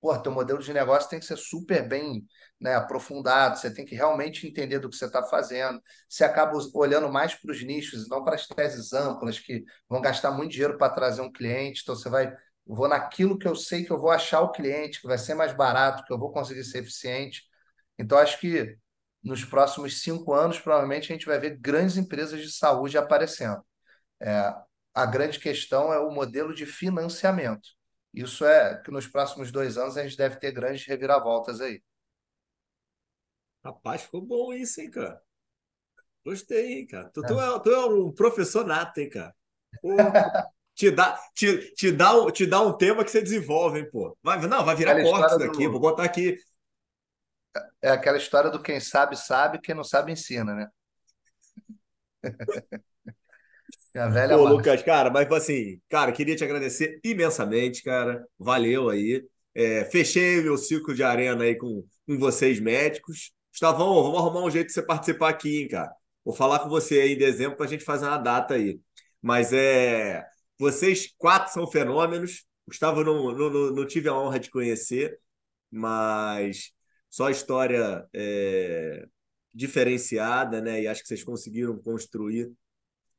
[0.00, 2.24] pô, teu modelo de negócio tem que ser super bem
[2.60, 5.80] né, aprofundado, você tem que realmente entender do que você está fazendo.
[6.08, 10.30] Você acaba olhando mais para os nichos, não para as teses amplas, que vão gastar
[10.30, 11.82] muito dinheiro para trazer um cliente.
[11.82, 12.32] Então, você vai,
[12.66, 15.52] vou naquilo que eu sei que eu vou achar o cliente, que vai ser mais
[15.54, 17.42] barato, que eu vou conseguir ser eficiente.
[17.98, 18.76] Então, acho que
[19.22, 23.62] nos próximos cinco anos, provavelmente, a gente vai ver grandes empresas de saúde aparecendo.
[24.20, 24.54] É,
[24.94, 27.68] a grande questão é o modelo de financiamento.
[28.14, 31.82] Isso é que nos próximos dois anos a gente deve ter grandes reviravoltas aí.
[33.66, 35.20] Rapaz, ficou bom isso, hein, cara?
[36.24, 37.10] Gostei, hein, cara.
[37.10, 37.26] Tu, é.
[37.26, 39.34] Tu, é, tu é um professor nato, hein, cara?
[39.82, 39.96] Pô,
[40.72, 44.16] te, dá, te, te, dá um, te dá um tema que você desenvolve, hein, pô.
[44.22, 45.72] Vai, não, vai virar corte isso daqui, do...
[45.72, 46.38] vou botar aqui.
[47.82, 50.68] É aquela história do quem sabe, sabe, quem não sabe, ensina, né?
[53.94, 58.24] É a velha Pô, Lucas, cara, mas assim, cara, queria te agradecer imensamente, cara.
[58.38, 59.26] Valeu aí.
[59.56, 63.34] É, fechei meu ciclo de arena aí com, com vocês médicos.
[63.56, 65.90] Estavão, vamos arrumar um jeito de você participar aqui, hein, cara.
[66.22, 68.78] Vou falar com você aí em dezembro para a gente fazer uma data aí.
[69.22, 70.22] Mas é.
[70.58, 72.44] Vocês quatro são fenômenos.
[72.68, 75.18] Gustavo, não, não, não tive a honra de conhecer,
[75.70, 76.72] mas
[77.08, 79.06] só história é,
[79.54, 80.82] diferenciada, né?
[80.82, 82.52] E acho que vocês conseguiram construir,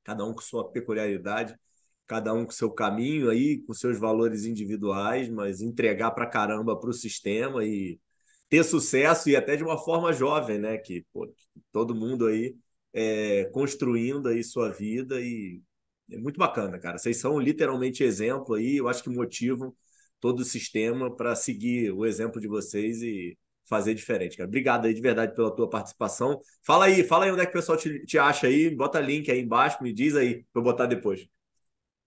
[0.03, 1.57] cada um com sua peculiaridade,
[2.05, 6.91] cada um com seu caminho aí, com seus valores individuais, mas entregar para caramba para
[6.91, 7.99] o sistema e
[8.49, 10.77] ter sucesso e até de uma forma jovem, né?
[10.77, 11.31] Que pô,
[11.71, 12.55] todo mundo aí
[12.93, 15.61] é, construindo aí sua vida e
[16.11, 16.97] é muito bacana, cara.
[16.97, 19.75] Vocês são literalmente exemplo aí, eu acho que motivam
[20.19, 23.37] todo o sistema para seguir o exemplo de vocês e
[23.69, 24.47] fazer diferente, cara.
[24.47, 26.39] Obrigado aí de verdade pela tua participação.
[26.65, 29.29] Fala aí, fala aí onde é que o pessoal te, te acha aí, bota link
[29.29, 31.27] aí embaixo, me diz aí, para eu botar depois.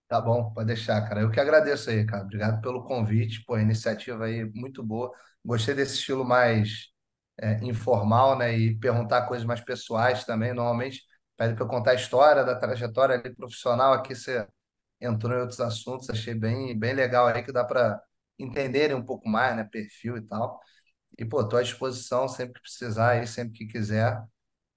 [0.08, 1.20] Tá bom, pode deixar, cara.
[1.20, 2.24] Eu que agradeço aí, cara.
[2.24, 5.12] Obrigado pelo convite, pô, iniciativa aí muito boa.
[5.44, 6.88] Gostei desse estilo mais
[7.38, 8.56] é, informal, né?
[8.56, 10.52] E perguntar coisas mais pessoais também.
[10.52, 11.02] Normalmente
[11.36, 13.92] pede para eu contar a história da trajetória ali profissional.
[13.94, 14.46] Aqui você
[15.00, 18.00] entrou em outros assuntos, achei bem, bem legal aí que dá para
[18.38, 19.64] entenderem um pouco mais, né?
[19.64, 20.60] Perfil e tal.
[21.18, 24.22] E, pô, estou à disposição sempre que precisar aí, sempre que quiser.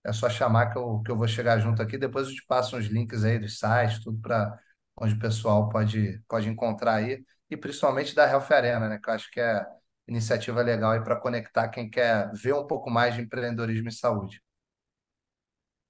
[0.05, 1.97] É só chamar que eu, que eu vou chegar junto aqui.
[1.97, 4.57] Depois eu te passo uns links aí dos sites, tudo para
[4.97, 8.99] onde o pessoal pode, pode encontrar aí, e principalmente da Health Arena, né?
[9.01, 9.65] Que eu acho que é
[10.07, 14.41] iniciativa legal aí para conectar quem quer ver um pouco mais de empreendedorismo e saúde.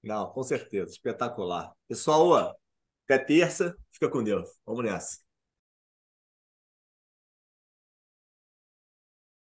[0.02, 1.72] Não, com certeza, espetacular.
[1.88, 2.54] Pessoal,
[3.04, 4.48] até terça, fica com Deus.
[4.66, 5.23] Vamos nessa.